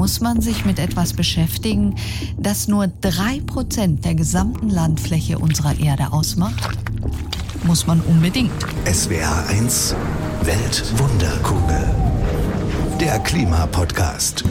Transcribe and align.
muss 0.00 0.22
man 0.22 0.40
sich 0.40 0.64
mit 0.64 0.78
etwas 0.78 1.12
beschäftigen, 1.12 1.94
das 2.38 2.68
nur 2.68 2.86
drei 3.02 3.42
Prozent 3.44 4.02
der 4.06 4.14
gesamten 4.14 4.70
Landfläche 4.70 5.38
unserer 5.38 5.78
Erde 5.78 6.10
ausmacht? 6.10 6.70
Muss 7.64 7.86
man 7.86 8.00
unbedingt. 8.00 8.50
SWR 8.90 9.46
1 9.50 9.94
Weltwunderkugel. 10.42 11.94
Der 12.98 13.18
Klimapodcast. 13.18 14.42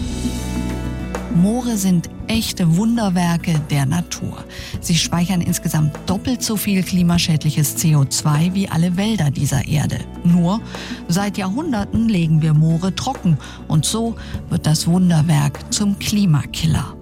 Moore 1.39 1.77
sind 1.77 2.09
echte 2.27 2.75
Wunderwerke 2.75 3.57
der 3.69 3.85
Natur. 3.85 4.43
Sie 4.81 4.95
speichern 4.95 5.39
insgesamt 5.39 5.97
doppelt 6.05 6.43
so 6.43 6.57
viel 6.57 6.83
klimaschädliches 6.83 7.77
CO2 7.77 8.53
wie 8.53 8.67
alle 8.67 8.97
Wälder 8.97 9.31
dieser 9.31 9.65
Erde. 9.65 9.99
Nur 10.25 10.59
seit 11.07 11.37
Jahrhunderten 11.37 12.09
legen 12.09 12.41
wir 12.41 12.53
Moore 12.53 12.93
trocken 12.93 13.37
und 13.69 13.85
so 13.85 14.15
wird 14.49 14.67
das 14.67 14.85
Wunderwerk 14.85 15.73
zum 15.73 15.97
Klimakiller. 15.97 16.93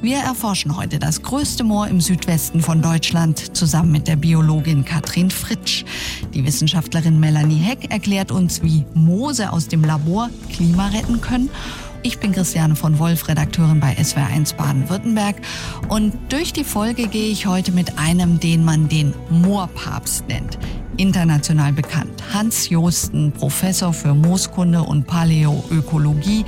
Wir 0.00 0.18
erforschen 0.18 0.76
heute 0.76 0.98
das 0.98 1.22
größte 1.22 1.64
Moor 1.64 1.88
im 1.88 2.00
Südwesten 2.00 2.62
von 2.62 2.80
Deutschland 2.80 3.54
zusammen 3.54 3.92
mit 3.92 4.08
der 4.08 4.16
Biologin 4.16 4.84
Katrin 4.84 5.30
Fritsch. 5.30 5.84
Die 6.32 6.46
Wissenschaftlerin 6.46 7.20
Melanie 7.20 7.58
Heck 7.58 7.90
erklärt 7.90 8.30
uns, 8.30 8.62
wie 8.62 8.86
Moose 8.94 9.52
aus 9.52 9.66
dem 9.68 9.84
Labor 9.84 10.30
Klima 10.48 10.86
retten 10.86 11.20
können 11.20 11.50
ich 12.08 12.20
bin 12.20 12.32
Christiane 12.32 12.74
von 12.74 12.98
Wolf, 12.98 13.28
Redakteurin 13.28 13.80
bei 13.80 13.92
SWR1 13.92 14.56
Baden-Württemberg. 14.56 15.36
Und 15.90 16.14
durch 16.32 16.54
die 16.54 16.64
Folge 16.64 17.06
gehe 17.06 17.30
ich 17.30 17.44
heute 17.44 17.70
mit 17.70 17.98
einem, 17.98 18.40
den 18.40 18.64
man 18.64 18.88
den 18.88 19.12
Moorpapst 19.28 20.26
nennt. 20.26 20.58
International 20.96 21.70
bekannt. 21.74 22.22
Hans 22.32 22.70
Josten, 22.70 23.30
Professor 23.32 23.92
für 23.92 24.14
Mooskunde 24.14 24.80
und 24.80 25.06
Paläoökologie. 25.06 26.46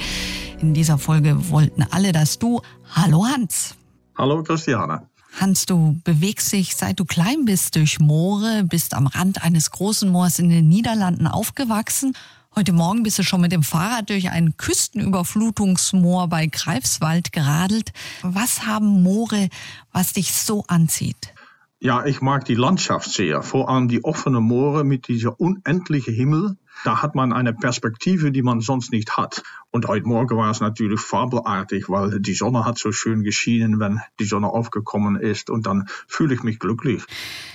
In 0.62 0.72
dieser 0.72 0.96
Folge 0.96 1.50
wollten 1.50 1.84
alle 1.90 2.12
das 2.12 2.38
Du. 2.38 2.62
Hallo 2.94 3.26
Hans. 3.26 3.74
Hallo 4.16 4.42
Christiane. 4.42 5.02
Hans, 5.38 5.66
du 5.66 6.00
bewegst 6.04 6.54
dich 6.54 6.74
seit 6.74 6.98
du 6.98 7.04
klein 7.04 7.44
bist 7.44 7.76
durch 7.76 8.00
Moore, 8.00 8.64
bist 8.64 8.94
am 8.94 9.06
Rand 9.06 9.44
eines 9.44 9.70
großen 9.70 10.10
Moors 10.10 10.38
in 10.38 10.48
den 10.48 10.68
Niederlanden 10.70 11.26
aufgewachsen 11.26 12.14
Heute 12.56 12.72
Morgen 12.72 13.04
bist 13.04 13.16
du 13.16 13.22
schon 13.22 13.40
mit 13.40 13.52
dem 13.52 13.62
Fahrrad 13.62 14.10
durch 14.10 14.30
ein 14.30 14.56
Küstenüberflutungsmoor 14.56 16.26
bei 16.28 16.46
Greifswald 16.46 17.32
geradelt. 17.32 17.92
Was 18.22 18.66
haben 18.66 19.02
Moore, 19.04 19.48
was 19.92 20.14
dich 20.14 20.32
so 20.32 20.64
anzieht? 20.66 21.32
Ja, 21.78 22.04
ich 22.04 22.20
mag 22.20 22.44
die 22.44 22.56
Landschaft 22.56 23.10
sehr, 23.10 23.42
vor 23.42 23.70
allem 23.70 23.86
die 23.86 24.04
offenen 24.04 24.42
Moore 24.42 24.82
mit 24.82 25.06
dieser 25.06 25.40
unendlichen 25.40 26.12
Himmel. 26.12 26.58
Da 26.84 27.02
hat 27.02 27.14
man 27.14 27.32
eine 27.32 27.54
Perspektive, 27.54 28.32
die 28.32 28.42
man 28.42 28.60
sonst 28.60 28.90
nicht 28.90 29.16
hat. 29.16 29.42
Und 29.70 29.86
heute 29.86 30.06
Morgen 30.06 30.36
war 30.36 30.50
es 30.50 30.60
natürlich 30.60 31.00
fabelartig, 31.00 31.88
weil 31.88 32.20
die 32.20 32.34
Sonne 32.34 32.64
hat 32.64 32.78
so 32.78 32.90
schön 32.90 33.22
geschienen, 33.22 33.78
wenn 33.78 34.00
die 34.18 34.24
Sonne 34.24 34.48
aufgekommen 34.48 35.16
ist. 35.16 35.50
Und 35.50 35.66
dann 35.66 35.86
fühle 36.08 36.34
ich 36.34 36.42
mich 36.42 36.58
glücklich. 36.58 37.04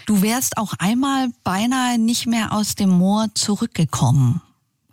Du 0.05 0.21
wärst 0.21 0.57
auch 0.57 0.73
einmal 0.79 1.27
beinahe 1.43 1.99
nicht 1.99 2.27
mehr 2.27 2.53
aus 2.53 2.75
dem 2.75 2.89
Moor 2.89 3.27
zurückgekommen. 3.35 4.41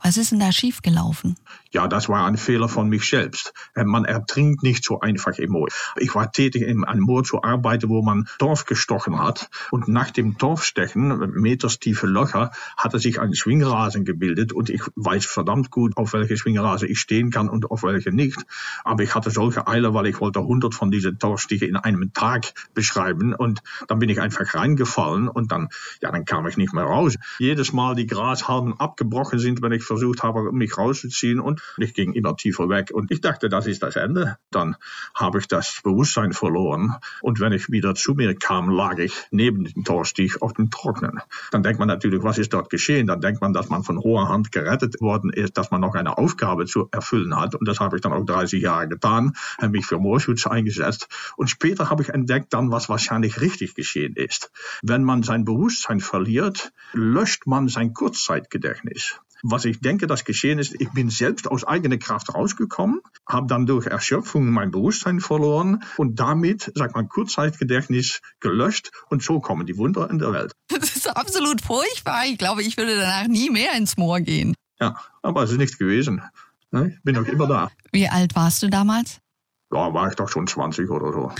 Was 0.02 0.16
ist 0.16 0.32
denn 0.32 0.40
da 0.40 0.50
schiefgelaufen? 0.50 1.36
Ja, 1.70 1.88
das 1.88 2.08
war 2.08 2.26
ein 2.26 2.36
Fehler 2.36 2.68
von 2.68 2.88
mich 2.88 3.08
selbst. 3.08 3.54
Äh, 3.74 3.84
man 3.84 4.04
ertrinkt 4.04 4.62
nicht 4.62 4.84
so 4.84 5.00
einfach 5.00 5.38
im 5.38 5.52
Moor. 5.52 5.68
Ich 5.96 6.14
war 6.14 6.30
tätig, 6.30 6.62
in 6.62 6.84
einem 6.84 7.02
Moor 7.02 7.24
zu 7.24 7.42
arbeiten, 7.42 7.88
wo 7.88 8.02
man 8.02 8.28
Torf 8.38 8.66
gestochen 8.66 9.18
hat. 9.18 9.48
Und 9.70 9.88
nach 9.88 10.10
dem 10.10 10.36
Torfstechen, 10.36 11.30
meterstiefe 11.40 12.06
Löcher, 12.06 12.50
hatte 12.76 12.98
sich 12.98 13.20
ein 13.20 13.34
Schwingrasen 13.34 14.04
gebildet. 14.04 14.52
Und 14.52 14.68
ich 14.68 14.82
weiß 14.96 15.24
verdammt 15.24 15.70
gut, 15.70 15.96
auf 15.96 16.12
welche 16.12 16.36
Schwingrasen 16.36 16.90
ich 16.90 16.98
stehen 16.98 17.30
kann 17.30 17.48
und 17.48 17.70
auf 17.70 17.84
welche 17.84 18.12
nicht. 18.12 18.44
Aber 18.84 19.02
ich 19.02 19.14
hatte 19.14 19.30
solche 19.30 19.66
Eile, 19.66 19.94
weil 19.94 20.06
ich 20.06 20.20
wollte 20.20 20.40
100 20.40 20.74
von 20.74 20.90
diesen 20.90 21.18
Torfstichen 21.18 21.68
in 21.68 21.76
einem 21.76 22.12
Tag 22.12 22.52
beschreiben. 22.74 23.34
Und 23.34 23.62
dann 23.88 23.98
bin 23.98 24.10
ich 24.10 24.20
einfach 24.20 24.54
reingefallen 24.54 25.28
und 25.28 25.52
dann, 25.52 25.68
ja, 26.02 26.10
dann 26.10 26.24
kam 26.26 26.46
ich 26.46 26.58
nicht 26.58 26.74
mehr 26.74 26.84
raus. 26.84 27.16
Jedes 27.38 27.72
Mal 27.72 27.94
die 27.94 28.06
Grashalmen 28.06 28.78
abgebrochen 28.78 29.38
sind, 29.38 29.62
wenn 29.62 29.72
ich 29.72 29.84
versucht 29.92 30.22
habe, 30.22 30.52
mich 30.52 30.78
rauszuziehen 30.78 31.38
und 31.38 31.60
ich 31.76 31.92
ging 31.92 32.14
immer 32.14 32.34
tiefer 32.34 32.68
weg. 32.70 32.90
Und 32.92 33.10
ich 33.10 33.20
dachte, 33.20 33.50
das 33.50 33.66
ist 33.66 33.82
das 33.82 33.96
Ende. 33.96 34.38
Dann 34.50 34.76
habe 35.14 35.38
ich 35.38 35.48
das 35.48 35.80
Bewusstsein 35.84 36.32
verloren. 36.32 36.94
Und 37.20 37.40
wenn 37.40 37.52
ich 37.52 37.68
wieder 37.70 37.94
zu 37.94 38.14
mir 38.14 38.34
kam, 38.34 38.70
lag 38.70 38.98
ich 38.98 39.14
neben 39.30 39.64
dem 39.64 39.84
Torstich 39.84 40.40
auf 40.40 40.54
dem 40.54 40.70
Trocknen. 40.70 41.20
Dann 41.50 41.62
denkt 41.62 41.78
man 41.78 41.88
natürlich, 41.88 42.22
was 42.22 42.38
ist 42.38 42.54
dort 42.54 42.70
geschehen? 42.70 43.06
Dann 43.06 43.20
denkt 43.20 43.42
man, 43.42 43.52
dass 43.52 43.68
man 43.68 43.82
von 43.82 43.98
hoher 43.98 44.28
Hand 44.28 44.50
gerettet 44.50 45.00
worden 45.00 45.30
ist, 45.30 45.58
dass 45.58 45.70
man 45.70 45.82
noch 45.82 45.94
eine 45.94 46.16
Aufgabe 46.16 46.64
zu 46.64 46.88
erfüllen 46.90 47.36
hat. 47.36 47.54
Und 47.54 47.68
das 47.68 47.80
habe 47.80 47.96
ich 47.96 48.02
dann 48.02 48.12
auch 48.12 48.24
30 48.24 48.62
Jahre 48.62 48.88
getan, 48.88 49.34
mich 49.68 49.84
für 49.84 49.98
Moorschutz 49.98 50.46
eingesetzt. 50.46 51.08
Und 51.36 51.48
später 51.50 51.90
habe 51.90 52.02
ich 52.02 52.08
entdeckt 52.08 52.54
dann, 52.54 52.70
was 52.70 52.88
wahrscheinlich 52.88 53.40
richtig 53.40 53.74
geschehen 53.74 54.14
ist. 54.16 54.50
Wenn 54.82 55.04
man 55.04 55.22
sein 55.22 55.44
Bewusstsein 55.44 56.00
verliert, 56.00 56.72
löscht 56.94 57.46
man 57.46 57.68
sein 57.68 57.92
Kurzzeitgedächtnis. 57.92 59.20
Was 59.42 59.64
ich 59.64 59.80
denke, 59.80 60.06
das 60.06 60.24
geschehen 60.24 60.58
ist, 60.58 60.80
ich 60.80 60.90
bin 60.90 61.10
selbst 61.10 61.48
aus 61.48 61.64
eigener 61.64 61.98
Kraft 61.98 62.32
rausgekommen, 62.32 63.00
habe 63.28 63.48
dann 63.48 63.66
durch 63.66 63.86
Erschöpfung 63.86 64.50
mein 64.50 64.70
Bewusstsein 64.70 65.20
verloren 65.20 65.82
und 65.96 66.20
damit, 66.20 66.70
sagt 66.76 66.94
man, 66.94 67.08
Kurzzeitgedächtnis 67.08 68.20
gelöscht 68.38 68.92
und 69.10 69.22
so 69.22 69.40
kommen 69.40 69.66
die 69.66 69.76
Wunder 69.76 70.08
in 70.10 70.18
der 70.18 70.32
Welt. 70.32 70.52
Das 70.82 70.96
ist 70.96 71.08
absolut 71.16 71.60
furchtbar. 71.60 72.24
Ich 72.26 72.38
glaube, 72.38 72.62
ich 72.62 72.76
würde 72.76 72.96
danach 72.96 73.28
nie 73.28 73.50
mehr 73.50 73.74
ins 73.76 73.96
Moor 73.96 74.20
gehen. 74.20 74.54
Ja, 74.80 74.96
aber 75.22 75.44
es 75.44 75.52
ist 75.52 75.58
nichts 75.58 75.78
gewesen. 75.78 76.22
Ne? 76.70 76.94
Ich 76.96 77.02
bin 77.02 77.14
noch 77.14 77.26
immer 77.26 77.46
da. 77.46 77.70
Wie 77.92 78.08
alt 78.08 78.34
warst 78.34 78.62
du 78.62 78.68
damals? 78.68 79.18
Ja, 79.72 79.92
war 79.94 80.08
ich 80.08 80.16
doch 80.16 80.28
schon 80.28 80.46
20 80.46 80.90
oder 80.90 81.12
so. 81.12 81.32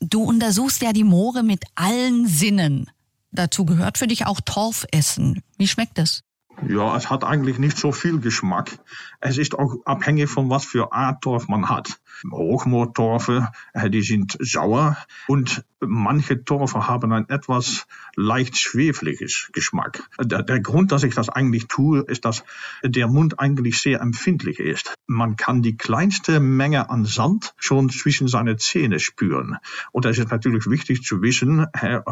Du 0.00 0.22
untersuchst 0.22 0.80
ja 0.82 0.92
die 0.92 1.04
Moore 1.04 1.42
mit 1.42 1.64
allen 1.74 2.26
Sinnen. 2.26 2.90
Dazu 3.32 3.64
gehört 3.64 3.98
für 3.98 4.06
dich 4.06 4.26
auch 4.26 4.40
Torfessen. 4.40 5.42
Wie 5.58 5.68
schmeckt 5.68 5.98
es? 5.98 6.22
Ja, 6.68 6.96
es 6.96 7.10
hat 7.10 7.24
eigentlich 7.24 7.58
nicht 7.58 7.78
so 7.78 7.92
viel 7.92 8.20
Geschmack. 8.20 8.78
Es 9.20 9.38
ist 9.38 9.58
auch 9.58 9.76
abhängig 9.84 10.28
von 10.28 10.50
was 10.50 10.64
für 10.64 10.92
Art 10.92 11.22
Torf 11.22 11.48
man 11.48 11.68
hat. 11.68 12.00
Hochmoortorfe, 12.30 13.48
äh, 13.72 13.90
die 13.90 14.02
sind 14.02 14.36
sauer 14.40 14.96
und 15.26 15.64
manche 15.80 16.44
Torfe 16.44 16.86
haben 16.86 17.12
ein 17.12 17.28
etwas 17.28 17.86
leicht 18.14 18.58
schwefliges 18.58 19.50
Geschmack. 19.52 20.02
Der, 20.22 20.42
der, 20.42 20.60
Grund, 20.60 20.92
dass 20.92 21.04
ich 21.04 21.14
das 21.14 21.28
eigentlich 21.28 21.68
tue, 21.68 22.00
ist, 22.00 22.24
dass 22.24 22.44
der 22.84 23.08
Mund 23.08 23.40
eigentlich 23.40 23.80
sehr 23.80 24.00
empfindlich 24.00 24.58
ist. 24.58 24.94
Man 25.06 25.36
kann 25.36 25.62
die 25.62 25.76
kleinste 25.76 26.40
Menge 26.40 26.90
an 26.90 27.04
Sand 27.04 27.54
schon 27.56 27.88
zwischen 27.90 28.28
seine 28.28 28.56
Zähne 28.56 29.00
spüren. 29.00 29.56
Und 29.92 30.04
es 30.04 30.18
ist 30.18 30.30
natürlich 30.30 30.66
wichtig 30.66 31.02
zu 31.02 31.22
wissen, 31.22 31.66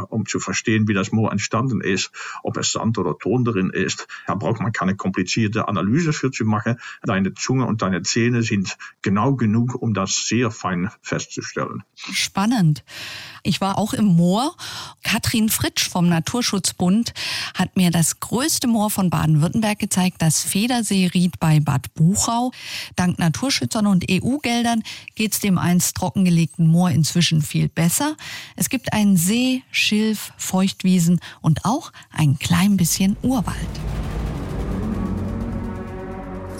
um 0.09 0.27
zu 0.27 0.41
verstehen, 0.41 0.89
wie 0.89 0.95
das 0.95 1.13
Moor 1.13 1.31
entstanden 1.31 1.81
ist, 1.81 2.11
ob 2.43 2.57
es 2.57 2.73
Sand 2.73 2.99
oder 2.99 3.19
Ton 3.19 3.45
drin 3.45 3.71
ist. 3.71 4.07
Da 4.27 4.35
braucht 4.35 4.61
man 4.61 4.73
keine 4.73 4.97
komplizierte 4.97 5.69
Analyse 5.69 6.13
für 6.13 6.31
zu 6.31 6.45
machen. 6.45 6.77
Deine 7.03 7.35
Zunge 7.35 7.67
und 7.67 7.83
deine 7.83 8.03
Zähne 8.03 8.43
sind 8.43 8.77
genau 9.03 9.35
genug, 9.35 9.75
um 9.75 9.88
das 9.95 10.27
sehr 10.27 10.51
fein 10.51 10.91
festzustellen. 11.03 11.83
Spannend. 11.95 12.85
Ich 13.43 13.61
war 13.61 13.79
auch 13.79 13.93
im 13.93 14.05
Moor. 14.05 14.55
Katrin 15.03 15.49
Fritsch 15.49 15.89
vom 15.89 16.09
Naturschutzbund 16.09 17.15
hat 17.55 17.77
mir 17.77 17.91
das 17.91 18.21
größte 18.21 18.67
Moor 18.67 18.91
von 18.91 19.11
Baden-Württemberg 19.11 19.79
gezeigt, 19.79 20.17
das 20.21 20.43
Federseeried 20.43 21.39
bei 21.41 21.61
Bad 21.61 21.95
Buchau. 21.95 22.53
Dank 22.97 23.19
Naturschützern 23.19 23.87
und 23.87 24.05
EU-Geldern 24.11 24.83
geht 25.15 25.33
es 25.33 25.41
dem 25.41 25.59
einst 25.59 25.97
trockengelegten 25.97 26.67
Moor 26.67 26.91
inzwischen 26.91 27.43
viel 27.43 27.69
besser. 27.69 28.17
Es 28.57 28.69
gibt 28.69 28.93
einen 28.93 29.17
See, 29.17 29.63
Schilf, 29.71 30.33
Feuchtwiesen 30.37 31.21
und 31.41 31.65
auch 31.65 31.93
ein 32.11 32.39
klein 32.39 32.77
bisschen 32.77 33.17
Urwald. 33.23 33.57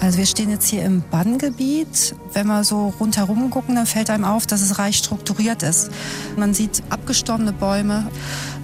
Also 0.01 0.17
wir 0.17 0.25
stehen 0.25 0.49
jetzt 0.49 0.67
hier 0.69 0.83
im 0.83 1.03
Banngebiet. 1.11 2.15
Wenn 2.33 2.47
wir 2.47 2.63
so 2.63 2.93
rundherum 2.99 3.49
gucken, 3.49 3.75
dann 3.75 3.85
fällt 3.85 4.09
einem 4.09 4.23
auf, 4.23 4.47
dass 4.47 4.61
es 4.61 4.79
reich 4.79 4.97
strukturiert 4.97 5.61
ist. 5.61 5.89
Man 6.37 6.53
sieht 6.53 6.83
abgestorbene 6.89 7.51
Bäume. 7.51 8.07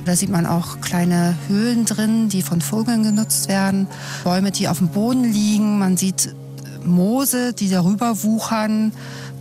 Da 0.06 0.15
sieht 0.15 0.30
man 0.30 0.45
auch 0.45 0.80
kleine 0.81 1.36
Höhlen 1.48 1.86
drin, 1.86 2.30
die 2.30 2.42
von 2.42 2.62
Vogeln 2.62 3.04
genutzt 3.04 3.50
werden. 3.50 3.88
Bäume, 4.24 4.51
die 4.51 4.69
auf 4.69 4.77
dem 4.77 4.89
Boden 4.89 5.24
liegen. 5.25 5.77
Man 5.77 5.98
sieht 5.98 6.33
Moose, 6.86 7.54
die 7.54 7.69
darüber 7.69 8.24
wuchern. 8.24 8.94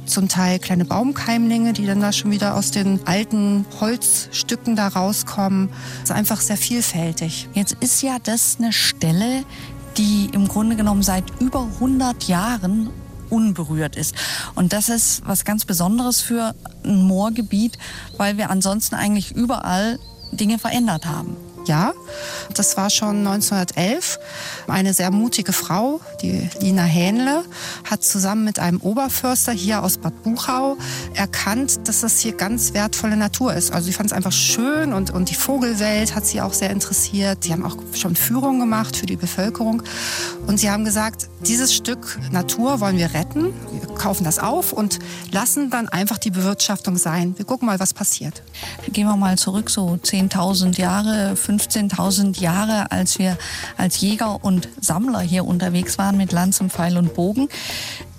Zum 0.07 0.29
Teil 0.29 0.59
kleine 0.59 0.85
Baumkeimlinge, 0.85 1.73
die 1.73 1.87
dann 1.87 2.01
da 2.01 2.13
schon 2.13 2.31
wieder 2.31 2.57
aus 2.57 2.71
den 2.71 3.01
alten 3.07 3.65
Holzstücken 3.81 4.77
da 4.77 4.89
rauskommen. 4.89 5.71
Es 6.03 6.11
ist 6.11 6.17
einfach 6.17 6.43
sehr 6.43 6.59
vielfältig. 6.59 7.49
Jetzt 7.55 7.77
ist 7.81 8.03
ja 8.03 8.19
das 8.23 8.57
eine 8.59 8.73
Stelle, 8.73 9.45
die 9.96 10.31
im 10.32 10.49
Grunde 10.49 10.76
genommen 10.76 11.02
seit 11.02 11.25
über 11.41 11.62
100 11.62 12.25
Jahren 12.25 12.91
unberührt 13.31 13.96
ist. 13.96 14.14
Und 14.55 14.73
das 14.73 14.88
ist 14.88 15.23
was 15.26 15.44
ganz 15.44 15.64
Besonderes 15.64 16.20
für 16.20 16.55
ein 16.85 17.02
Moorgebiet, 17.02 17.79
weil 18.17 18.37
wir 18.37 18.50
ansonsten 18.50 18.94
eigentlich 18.94 19.32
überall 19.32 19.99
Dinge 20.32 20.58
verändert 20.58 21.06
haben. 21.06 21.37
Ja, 21.67 21.93
das 22.55 22.77
war 22.77 22.91
schon 22.91 23.27
1911. 23.27 24.19
Eine 24.69 24.93
sehr 24.93 25.11
mutige 25.11 25.53
Frau, 25.53 26.01
die 26.21 26.49
Lina 26.61 26.83
Hähnle, 26.83 27.43
hat 27.89 28.05
zusammen 28.05 28.45
mit 28.45 28.59
einem 28.59 28.81
Oberförster 28.81 29.53
hier 29.53 29.83
aus 29.83 29.97
Bad 29.99 30.23
Buchau 30.23 30.77
erkannt, 31.15 31.89
dass 31.89 32.03
das 32.03 32.19
hier 32.19 32.33
ganz 32.33 32.75
wertvolle 32.75 33.17
Natur 33.17 33.55
ist. 33.55 33.73
Also 33.73 33.87
sie 33.87 33.93
fand 33.93 34.11
es 34.11 34.13
einfach 34.13 34.33
schön 34.33 34.93
und, 34.93 35.11
und 35.11 35.31
die 35.31 35.35
Vogelwelt 35.35 36.15
hat 36.15 36.27
sie 36.27 36.43
auch 36.43 36.53
sehr 36.53 36.71
interessiert. 36.71 37.45
Sie 37.45 37.53
haben 37.53 37.65
auch 37.65 37.77
schon 37.95 38.15
Führungen 38.15 38.61
gemacht 38.61 38.97
für 38.97 39.07
die 39.07 39.17
Bevölkerung. 39.17 39.83
Und 40.47 40.61
sie 40.61 40.71
haben 40.71 40.85
gesagt, 40.85 41.29
dieses 41.47 41.75
Stück 41.75 42.19
Natur 42.31 42.81
wollen 42.81 42.99
wir 42.99 43.15
retten. 43.15 43.55
Wir 43.73 43.95
kaufen 43.95 44.25
das 44.25 44.39
auf 44.39 44.73
und 44.73 44.99
lassen 45.31 45.71
dann 45.71 45.89
einfach 45.89 46.19
die 46.19 46.31
Bewirtschaftung 46.31 46.97
sein. 46.97 47.35
Wir 47.37 47.45
gucken 47.45 47.67
mal, 47.67 47.81
was 47.81 47.95
passiert. 47.95 48.43
Gehen 48.93 49.07
wir 49.07 49.17
mal 49.17 49.39
zurück, 49.39 49.71
so 49.71 49.99
10.000 50.03 50.79
Jahre, 50.79 51.37
15.000 51.59 52.41
Jahre, 52.41 52.91
als 52.91 53.19
wir 53.19 53.37
als 53.77 54.01
Jäger 54.01 54.45
und 54.45 54.69
Sammler 54.81 55.21
hier 55.21 55.45
unterwegs 55.45 55.99
waren 55.99 56.17
mit 56.17 56.33
Lanzen, 56.33 56.71
Pfeil 56.71 56.97
und 56.97 57.15
Bogen. 57.15 57.49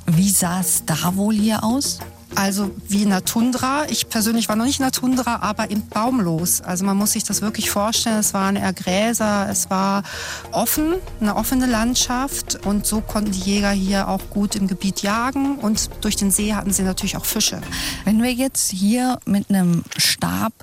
Wie 0.05 0.29
sah 0.29 0.59
es 0.59 0.83
da 0.85 1.15
wohl 1.15 1.35
hier 1.35 1.63
aus? 1.63 1.99
Also 2.35 2.71
wie 2.87 3.03
in 3.03 3.09
der 3.09 3.23
Tundra. 3.23 3.85
Ich 3.89 4.09
persönlich 4.09 4.49
war 4.49 4.55
noch 4.55 4.65
nicht 4.65 4.79
in 4.79 4.83
der 4.83 4.91
Tundra, 4.91 5.37
aber 5.37 5.71
im 5.71 5.87
baumlos. 5.87 6.61
Also 6.61 6.85
man 6.85 6.97
muss 6.97 7.13
sich 7.13 7.23
das 7.23 7.41
wirklich 7.41 7.69
vorstellen. 7.69 8.19
Es 8.19 8.33
waren 8.33 8.55
eher 8.55 8.73
Gräser, 8.73 9.47
es 9.49 9.69
war 9.69 10.03
offen, 10.51 10.95
eine 11.21 11.35
offene 11.35 11.65
Landschaft. 11.65 12.65
Und 12.65 12.85
so 12.85 13.01
konnten 13.01 13.31
die 13.31 13.39
Jäger 13.39 13.71
hier 13.71 14.07
auch 14.07 14.29
gut 14.29 14.55
im 14.55 14.67
Gebiet 14.67 15.01
jagen. 15.01 15.57
Und 15.57 15.89
durch 16.01 16.15
den 16.15 16.31
See 16.31 16.53
hatten 16.53 16.73
sie 16.73 16.83
natürlich 16.83 17.17
auch 17.17 17.25
Fische. 17.25 17.61
Wenn 18.03 18.21
wir 18.21 18.33
jetzt 18.33 18.69
hier 18.71 19.19
mit 19.25 19.49
einem 19.49 19.83
Stab 19.97 20.53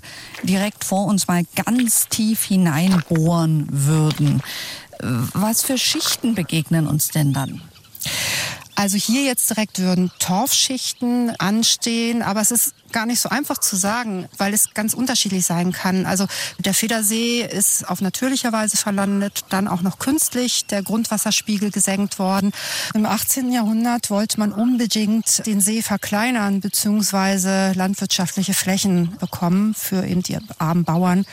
direkt 0.43 0.85
vor 0.85 1.07
uns 1.07 1.27
mal 1.27 1.43
ganz 1.65 2.09
tief 2.09 2.45
hineinbohren 2.45 3.67
würden, 3.71 4.43
was 5.01 5.63
für 5.63 5.79
Schichten 5.79 6.35
begegnen 6.35 6.87
uns 6.87 7.09
denn 7.09 7.33
dann? 7.33 7.61
Also 8.75 8.97
hier 8.97 9.23
jetzt 9.23 9.51
direkt 9.51 9.79
würden 9.79 10.11
Torfschichten 10.19 11.35
anstehen, 11.39 12.23
aber 12.23 12.41
es 12.41 12.51
ist 12.51 12.75
gar 12.93 13.07
nicht 13.07 13.21
so 13.21 13.29
einfach 13.29 13.59
zu 13.59 13.75
sagen, 13.77 14.29
weil 14.37 14.55
es 14.55 14.75
ganz 14.75 14.95
unterschiedlich 14.95 15.45
sein 15.45 15.73
kann. 15.73 16.07
Also 16.07 16.27
der 16.59 16.75
Federsee 16.75 17.43
ist 17.43 17.89
auf 17.89 18.01
natürlicher 18.01 18.53
Weise 18.53 18.77
verlandet, 18.77 19.45
dann 19.49 19.67
auch 19.67 19.83
noch 19.83 19.99
künstlich 19.99 20.67
der 20.67 20.83
Grundwasserspiegel 20.83 21.71
gesenkt 21.71 22.19
worden. 22.19 22.53
Im 22.95 23.07
18. 23.07 23.51
Jahrhundert 23.51 24.11
wollte 24.11 24.39
man 24.39 24.53
unbedingt 24.53 25.47
den 25.47 25.61
See 25.61 25.83
verkleinern 25.83 26.61
bzw. 26.61 27.73
landwirtschaftliche 27.73 28.55
Flächen 28.55 29.17
bekommen 29.19 29.75
für 29.75 30.05
eben 30.07 30.23
die 30.23 30.39
armen 30.59 30.85
Bauern. 30.85 31.25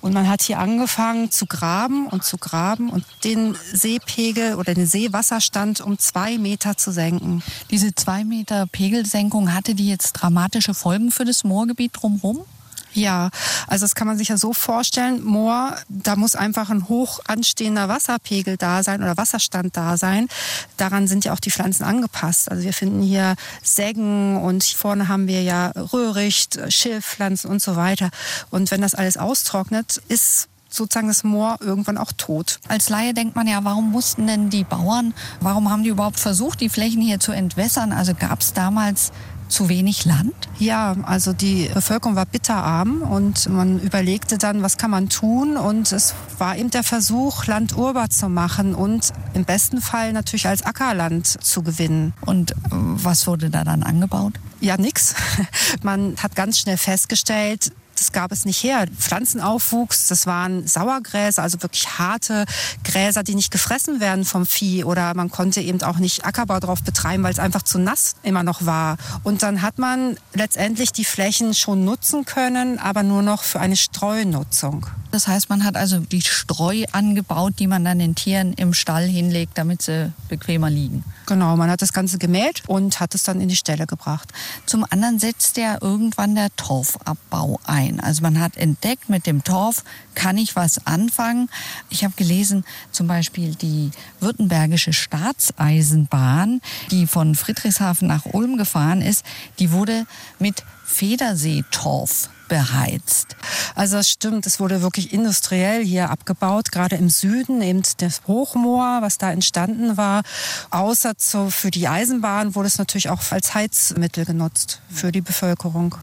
Und 0.00 0.14
man 0.14 0.28
hat 0.28 0.42
hier 0.42 0.58
angefangen 0.58 1.30
zu 1.30 1.46
graben 1.46 2.06
und 2.06 2.24
zu 2.24 2.38
graben 2.38 2.90
und 2.90 3.04
den 3.24 3.56
Seepegel 3.72 4.54
oder 4.54 4.74
den 4.74 4.86
Seewasserstand 4.86 5.80
um 5.80 5.98
zwei 5.98 6.38
Meter 6.38 6.76
zu 6.80 6.92
senken. 6.92 7.42
Diese 7.70 7.94
zwei 7.94 8.24
Meter 8.24 8.66
Pegelsenkung 8.66 9.54
hatte 9.54 9.74
die 9.74 9.88
jetzt 9.88 10.12
dramatische 10.12 10.74
Folgen 10.74 11.10
für 11.10 11.24
das 11.24 11.44
Moorgebiet 11.44 11.92
drumherum? 11.94 12.44
Ja, 12.92 13.30
also 13.68 13.84
das 13.84 13.94
kann 13.94 14.08
man 14.08 14.18
sich 14.18 14.28
ja 14.28 14.36
so 14.36 14.52
vorstellen. 14.52 15.22
Moor, 15.22 15.76
da 15.88 16.16
muss 16.16 16.34
einfach 16.34 16.70
ein 16.70 16.88
hoch 16.88 17.20
anstehender 17.26 17.88
Wasserpegel 17.88 18.56
da 18.56 18.82
sein 18.82 19.02
oder 19.02 19.16
Wasserstand 19.16 19.76
da 19.76 19.96
sein. 19.96 20.28
Daran 20.76 21.06
sind 21.06 21.24
ja 21.24 21.32
auch 21.32 21.40
die 21.40 21.52
Pflanzen 21.52 21.84
angepasst. 21.84 22.50
Also 22.50 22.64
wir 22.64 22.72
finden 22.72 23.00
hier 23.02 23.36
Sägen 23.62 24.36
und 24.38 24.64
vorne 24.64 25.08
haben 25.08 25.28
wir 25.28 25.42
ja 25.42 25.68
Röhricht, 25.92 26.58
Schilfpflanzen 26.68 27.48
und 27.48 27.62
so 27.62 27.76
weiter. 27.76 28.10
Und 28.50 28.70
wenn 28.70 28.80
das 28.80 28.94
alles 28.94 29.16
austrocknet, 29.16 30.02
ist 30.08 30.49
sozusagen 30.74 31.08
das 31.08 31.24
Moor 31.24 31.58
irgendwann 31.60 31.98
auch 31.98 32.12
tot. 32.12 32.60
Als 32.68 32.88
Laie 32.88 33.14
denkt 33.14 33.36
man 33.36 33.46
ja, 33.46 33.64
warum 33.64 33.90
mussten 33.90 34.26
denn 34.26 34.50
die 34.50 34.64
Bauern, 34.64 35.14
warum 35.40 35.70
haben 35.70 35.82
die 35.82 35.90
überhaupt 35.90 36.20
versucht, 36.20 36.60
die 36.60 36.68
Flächen 36.68 37.02
hier 37.02 37.20
zu 37.20 37.32
entwässern? 37.32 37.92
Also 37.92 38.14
gab 38.14 38.40
es 38.40 38.52
damals 38.52 39.12
zu 39.50 39.68
wenig 39.68 40.04
Land? 40.04 40.32
Ja, 40.58 40.96
also 41.02 41.32
die 41.32 41.68
Bevölkerung 41.72 42.16
war 42.16 42.26
bitterarm 42.26 43.02
und 43.02 43.48
man 43.48 43.80
überlegte 43.80 44.38
dann, 44.38 44.62
was 44.62 44.78
kann 44.78 44.90
man 44.90 45.08
tun? 45.08 45.56
Und 45.56 45.92
es 45.92 46.14
war 46.38 46.56
eben 46.56 46.70
der 46.70 46.84
Versuch, 46.84 47.46
Land 47.46 47.76
urbar 47.76 48.10
zu 48.10 48.28
machen 48.28 48.74
und 48.74 49.12
im 49.34 49.44
besten 49.44 49.80
Fall 49.80 50.12
natürlich 50.12 50.46
als 50.46 50.62
Ackerland 50.62 51.26
zu 51.26 51.62
gewinnen. 51.62 52.14
Und 52.20 52.54
was 52.70 53.26
wurde 53.26 53.50
da 53.50 53.64
dann 53.64 53.82
angebaut? 53.82 54.34
Ja, 54.60 54.76
nix. 54.76 55.14
Man 55.82 56.16
hat 56.18 56.36
ganz 56.36 56.58
schnell 56.58 56.76
festgestellt, 56.76 57.72
das 58.00 58.12
gab 58.12 58.32
es 58.32 58.46
nicht 58.46 58.62
her. 58.62 58.86
Pflanzenaufwuchs, 58.98 60.08
das 60.08 60.26
waren 60.26 60.66
Sauergräser, 60.66 61.42
also 61.42 61.62
wirklich 61.62 61.98
harte 61.98 62.46
Gräser, 62.82 63.22
die 63.22 63.34
nicht 63.34 63.50
gefressen 63.50 64.00
werden 64.00 64.24
vom 64.24 64.46
Vieh 64.46 64.84
oder 64.84 65.14
man 65.14 65.30
konnte 65.30 65.60
eben 65.60 65.82
auch 65.82 65.98
nicht 65.98 66.24
Ackerbau 66.24 66.60
drauf 66.60 66.82
betreiben, 66.82 67.22
weil 67.22 67.32
es 67.32 67.38
einfach 67.38 67.62
zu 67.62 67.78
nass 67.78 68.16
immer 68.22 68.42
noch 68.42 68.64
war. 68.64 68.96
Und 69.22 69.42
dann 69.42 69.60
hat 69.60 69.78
man 69.78 70.16
letztendlich 70.32 70.92
die 70.92 71.04
Flächen 71.04 71.52
schon 71.52 71.84
nutzen 71.84 72.24
können, 72.24 72.78
aber 72.78 73.02
nur 73.02 73.20
noch 73.22 73.42
für 73.42 73.60
eine 73.60 73.76
Streunutzung. 73.76 74.86
Das 75.10 75.26
heißt, 75.26 75.50
man 75.50 75.64
hat 75.64 75.76
also 75.76 75.98
die 75.98 76.22
Streu 76.22 76.84
angebaut, 76.92 77.54
die 77.58 77.66
man 77.66 77.84
dann 77.84 77.98
den 77.98 78.14
Tieren 78.14 78.52
im 78.52 78.72
Stall 78.74 79.06
hinlegt, 79.06 79.58
damit 79.58 79.82
sie 79.82 80.12
bequemer 80.28 80.70
liegen. 80.70 81.04
Genau, 81.26 81.56
man 81.56 81.70
hat 81.70 81.82
das 81.82 81.92
Ganze 81.92 82.18
gemäht 82.18 82.62
und 82.68 83.00
hat 83.00 83.14
es 83.14 83.24
dann 83.24 83.40
in 83.40 83.48
die 83.48 83.56
Stelle 83.56 83.86
gebracht. 83.86 84.32
Zum 84.66 84.84
anderen 84.88 85.18
setzt 85.18 85.56
ja 85.56 85.78
irgendwann 85.80 86.34
der 86.34 86.54
Torfabbau 86.56 87.58
ein. 87.64 88.00
Also 88.00 88.22
man 88.22 88.38
hat 88.38 88.56
entdeckt, 88.56 89.08
mit 89.08 89.26
dem 89.26 89.42
Torf 89.42 89.84
kann 90.14 90.38
ich 90.38 90.54
was 90.54 90.86
anfangen. 90.86 91.48
Ich 91.88 92.04
habe 92.04 92.14
gelesen, 92.16 92.64
zum 92.92 93.06
Beispiel 93.06 93.54
die 93.56 93.90
württembergische 94.20 94.92
Staatseisenbahn, 94.92 96.60
die 96.90 97.06
von 97.06 97.34
Friedrichshafen 97.34 98.06
nach 98.06 98.26
Ulm 98.26 98.56
gefahren 98.56 99.02
ist, 99.02 99.24
die 99.58 99.72
wurde 99.72 100.06
mit 100.38 100.64
Federseetorf 100.84 102.28
beheizt. 102.50 103.36
Also 103.74 103.96
das 103.96 104.10
stimmt, 104.10 104.44
es 104.44 104.60
wurde 104.60 104.82
wirklich 104.82 105.12
industriell 105.14 105.82
hier 105.82 106.10
abgebaut, 106.10 106.72
gerade 106.72 106.96
im 106.96 107.08
Süden, 107.08 107.62
eben 107.62 107.82
das 107.98 108.22
Hochmoor, 108.26 108.98
was 109.00 109.16
da 109.16 109.30
entstanden 109.30 109.96
war. 109.96 110.22
Außer 110.70 111.16
zu, 111.16 111.50
für 111.50 111.70
die 111.70 111.88
Eisenbahn 111.88 112.54
wurde 112.54 112.66
es 112.66 112.76
natürlich 112.76 113.08
auch 113.08 113.20
als 113.30 113.54
Heizmittel 113.54 114.24
genutzt 114.26 114.82
für 114.90 115.12
die 115.12 115.20
Bevölkerung. 115.20 115.94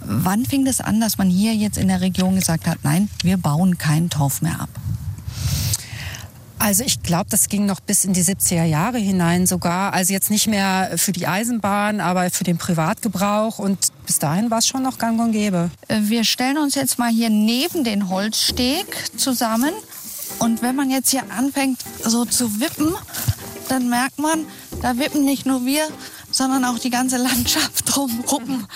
Wann 0.00 0.46
fing 0.46 0.64
das 0.64 0.80
an, 0.80 1.00
dass 1.00 1.18
man 1.18 1.28
hier 1.28 1.54
jetzt 1.54 1.76
in 1.76 1.88
der 1.88 2.00
Region 2.00 2.36
gesagt 2.36 2.66
hat, 2.68 2.78
nein, 2.84 3.10
wir 3.22 3.36
bauen 3.36 3.76
keinen 3.76 4.08
Torf 4.08 4.40
mehr 4.40 4.60
ab? 4.60 4.70
Also 6.60 6.84
ich 6.84 7.02
glaube, 7.02 7.24
das 7.30 7.48
ging 7.48 7.64
noch 7.64 7.80
bis 7.80 8.04
in 8.04 8.12
die 8.12 8.22
70er 8.22 8.64
Jahre 8.64 8.98
hinein 8.98 9.46
sogar. 9.46 9.94
Also 9.94 10.12
jetzt 10.12 10.30
nicht 10.30 10.46
mehr 10.46 10.92
für 10.96 11.10
die 11.10 11.26
Eisenbahn, 11.26 12.02
aber 12.02 12.28
für 12.28 12.44
den 12.44 12.58
Privatgebrauch. 12.58 13.58
Und 13.58 13.78
bis 14.04 14.18
dahin 14.18 14.50
war 14.50 14.58
es 14.58 14.66
schon 14.66 14.82
noch 14.82 14.98
gang 14.98 15.18
und 15.18 15.32
gäbe. 15.32 15.70
Äh, 15.88 16.00
wir 16.02 16.22
stellen 16.22 16.58
uns 16.58 16.74
jetzt 16.74 16.98
mal 16.98 17.10
hier 17.10 17.30
neben 17.30 17.82
den 17.82 18.10
Holzsteg 18.10 18.86
zusammen. 19.18 19.72
Und 20.38 20.60
wenn 20.60 20.76
man 20.76 20.90
jetzt 20.90 21.08
hier 21.10 21.22
anfängt 21.30 21.80
so 22.04 22.26
zu 22.26 22.60
wippen, 22.60 22.94
dann 23.70 23.88
merkt 23.88 24.18
man, 24.18 24.44
da 24.82 24.98
wippen 24.98 25.24
nicht 25.24 25.46
nur 25.46 25.64
wir, 25.64 25.88
sondern 26.40 26.64
auch 26.64 26.78
die 26.78 26.88
ganze 26.88 27.18
Landschaft 27.18 27.94
drumherum. 27.94 28.66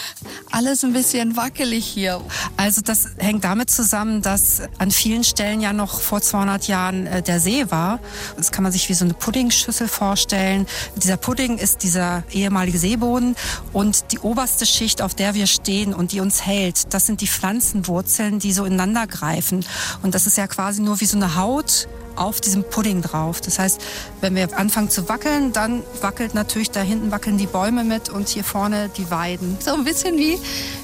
Alles 0.51 0.85
ein 0.85 0.93
bisschen 0.93 1.35
wackelig 1.35 1.87
hier. 1.87 2.21
Also 2.59 2.83
das 2.83 3.07
hängt 3.17 3.43
damit 3.43 3.71
zusammen, 3.71 4.21
dass 4.21 4.61
an 4.77 4.91
vielen 4.91 5.25
Stellen 5.25 5.63
ja 5.63 5.73
noch 5.73 5.99
vor 5.99 6.21
200 6.21 6.69
Jahren 6.69 7.07
äh, 7.07 7.23
der 7.23 7.41
See 7.41 7.71
war. 7.71 8.01
Das 8.37 8.53
kann 8.53 8.65
man 8.65 8.73
sich 8.73 8.91
wie 8.91 8.93
so 8.93 9.07
eine 9.07 9.15
Puddingschüssel 9.15 9.89
vorstellen. 9.89 10.67
Dieser 10.97 11.17
Pudding 11.17 11.57
ist 11.57 11.83
dieser 11.83 12.23
ehemalige 12.33 12.77
Seeboden 12.77 13.35
und 13.73 14.13
die 14.13 14.19
oberste 14.19 14.67
Schicht, 14.67 15.01
auf 15.01 15.15
der 15.15 15.33
wir 15.33 15.47
stehen 15.47 15.95
und 15.95 16.13
die 16.13 16.21
uns 16.21 16.45
hält, 16.45 16.93
das 16.93 17.07
sind 17.07 17.23
die 17.23 17.29
Pflanzenwurzeln, 17.29 18.41
die 18.41 18.53
so 18.53 18.67
ineinander 18.67 19.07
greifen. 19.07 19.65
Und 20.03 20.15
das 20.15 20.27
ist 20.27 20.37
ja 20.37 20.47
quasi 20.49 20.83
nur 20.83 21.01
wie 21.01 21.07
so 21.07 21.17
eine 21.17 21.37
Haut 21.37 21.89
auf 22.17 22.41
diesem 22.41 22.65
Pudding 22.65 23.03
drauf. 23.03 23.41
Das 23.41 23.59
heißt, 23.59 23.81
wenn 24.21 24.35
wir 24.35 24.57
anfangen 24.57 24.91
zu 24.91 25.09
wackeln, 25.09 25.53
dann 25.53 25.83
wackelt 26.01 26.35
natürlich 26.35 26.71
da 26.71 26.81
hinten 26.81 27.11
wackeln 27.11 27.39
die 27.39 27.47
Bäume 27.47 27.85
mit 27.85 28.09
und 28.09 28.29
hier 28.29 28.45
vorne 28.45 28.91
die 28.97 29.11
Weiden. 29.11 29.57
So 29.61 29.75
ein 29.75 29.85
bisschen 29.85 30.17
wie, 30.17 30.39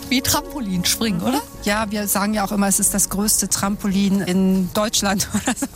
wie 0.09 0.21
Trampolinspringen, 0.21 1.23
oder? 1.23 1.41
Ja, 1.65 1.91
wir 1.91 2.09
sagen 2.09 2.35
ja 2.35 2.45
auch 2.45 2.53
immer, 2.53 2.69
es 2.69 2.81
ist 2.81 2.95
das 2.95 3.09
größte 3.09 3.49
Trampolin 3.49 4.21
in 4.21 4.73
Deutschland 4.75 5.29
oder 5.35 5.55
so. 5.57 5.67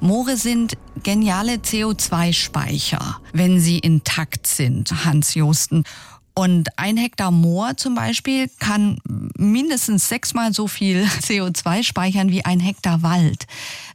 Moore 0.00 0.38
sind 0.38 0.78
geniale 1.02 1.56
CO2-Speicher, 1.56 3.20
wenn 3.32 3.60
sie 3.60 3.78
intakt 3.78 4.46
sind, 4.46 5.04
Hans 5.04 5.34
Josten. 5.34 5.84
Und 6.34 6.68
ein 6.78 6.96
Hektar 6.96 7.30
Moor 7.30 7.76
zum 7.76 7.94
Beispiel 7.94 8.48
kann 8.58 8.98
mindestens 9.36 10.08
sechsmal 10.08 10.52
so 10.52 10.68
viel 10.68 11.04
CO2 11.22 11.82
speichern 11.82 12.30
wie 12.30 12.44
ein 12.44 12.60
Hektar 12.60 13.02
Wald. 13.02 13.46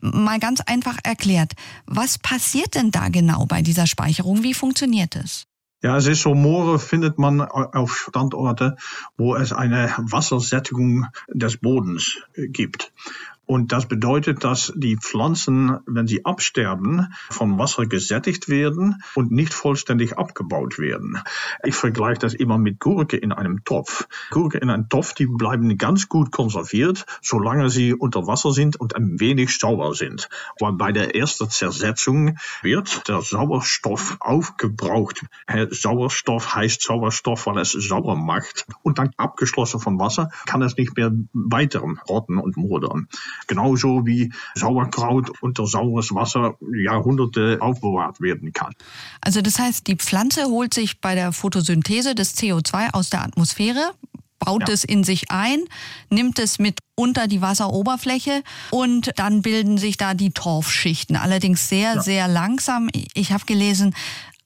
Mal 0.01 0.39
ganz 0.39 0.61
einfach 0.61 0.97
erklärt, 1.03 1.53
was 1.85 2.17
passiert 2.17 2.75
denn 2.75 2.91
da 2.91 3.09
genau 3.09 3.45
bei 3.45 3.61
dieser 3.61 3.87
Speicherung? 3.87 4.43
Wie 4.43 4.53
funktioniert 4.53 5.15
es? 5.15 5.45
Ja, 5.85 5.97
es 5.97 6.07
ist 6.07 6.23
so, 6.23 6.33
Moore 6.33 6.79
findet 6.79 7.19
man 7.19 7.41
auf 7.41 8.07
Standorte, 8.09 8.75
wo 9.17 9.35
es 9.35 9.53
eine 9.53 9.93
Wassersättigung 9.97 11.05
des 11.27 11.57
Bodens 11.57 12.17
gibt. 12.35 12.91
Und 13.45 13.71
das 13.71 13.87
bedeutet, 13.87 14.43
dass 14.43 14.73
die 14.75 14.97
Pflanzen, 14.97 15.77
wenn 15.85 16.07
sie 16.07 16.25
absterben, 16.25 17.13
vom 17.29 17.59
Wasser 17.59 17.85
gesättigt 17.85 18.49
werden 18.49 19.01
und 19.13 19.31
nicht 19.31 19.53
vollständig 19.53 20.17
abgebaut 20.17 20.79
werden. 20.79 21.19
Ich 21.63 21.75
vergleiche 21.75 22.19
das 22.19 22.33
immer 22.33 22.57
mit 22.57 22.79
Gurke 22.79 23.17
in 23.17 23.31
einem 23.31 23.63
Topf. 23.63 24.07
Gurke 24.31 24.57
in 24.57 24.69
einem 24.69 24.89
Topf, 24.89 25.13
die 25.13 25.27
bleiben 25.27 25.77
ganz 25.77 26.09
gut 26.09 26.31
konserviert, 26.31 27.05
solange 27.21 27.69
sie 27.69 27.93
unter 27.93 28.25
Wasser 28.27 28.51
sind 28.51 28.77
und 28.77 28.95
ein 28.95 29.19
wenig 29.19 29.57
sauer 29.57 29.93
sind. 29.93 30.27
Aber 30.59 30.73
bei 30.73 30.91
der 30.91 31.15
ersten 31.15 31.49
Zersetzung 31.49 32.37
wird 32.63 33.07
der 33.07 33.21
Sauerstoff 33.21 34.17
aufgebraucht. 34.19 35.23
Sauerstoff 35.69 36.55
heißt 36.55 36.81
Sauerstoff, 36.81 37.45
weil 37.45 37.59
es 37.59 37.71
sauer 37.71 38.15
macht. 38.15 38.65
Und 38.81 38.97
dann 38.97 39.11
abgeschlossen 39.17 39.79
von 39.79 39.99
Wasser 39.99 40.29
kann 40.45 40.61
es 40.61 40.77
nicht 40.77 40.97
mehr 40.97 41.11
weiter 41.33 41.81
rotten 42.07 42.37
und 42.37 42.57
modern. 42.57 43.07
Genauso 43.47 44.05
wie 44.05 44.31
Sauerkraut 44.55 45.31
unter 45.41 45.67
saures 45.67 46.13
Wasser 46.13 46.55
Jahrhunderte 46.75 47.57
aufbewahrt 47.61 48.21
werden 48.21 48.53
kann. 48.53 48.73
Also 49.21 49.41
das 49.41 49.59
heißt, 49.59 49.87
die 49.87 49.95
Pflanze 49.95 50.45
holt 50.45 50.73
sich 50.73 51.01
bei 51.01 51.15
der 51.15 51.31
Photosynthese 51.31 52.15
das 52.15 52.35
CO2 52.35 52.93
aus 52.93 53.09
der 53.09 53.23
Atmosphäre, 53.23 53.93
baut 54.39 54.67
ja. 54.67 54.73
es 54.73 54.83
in 54.83 55.03
sich 55.03 55.31
ein, 55.31 55.65
nimmt 56.09 56.39
es 56.39 56.59
mit 56.59 56.79
unter 56.95 57.27
die 57.27 57.41
Wasseroberfläche 57.41 58.43
und 58.71 59.11
dann 59.17 59.41
bilden 59.41 59.77
sich 59.77 59.97
da 59.97 60.13
die 60.13 60.31
Torfschichten. 60.31 61.15
Allerdings 61.15 61.67
sehr, 61.67 61.95
ja. 61.95 62.01
sehr 62.01 62.27
langsam. 62.27 62.89
Ich 63.13 63.31
habe 63.31 63.45
gelesen, 63.45 63.95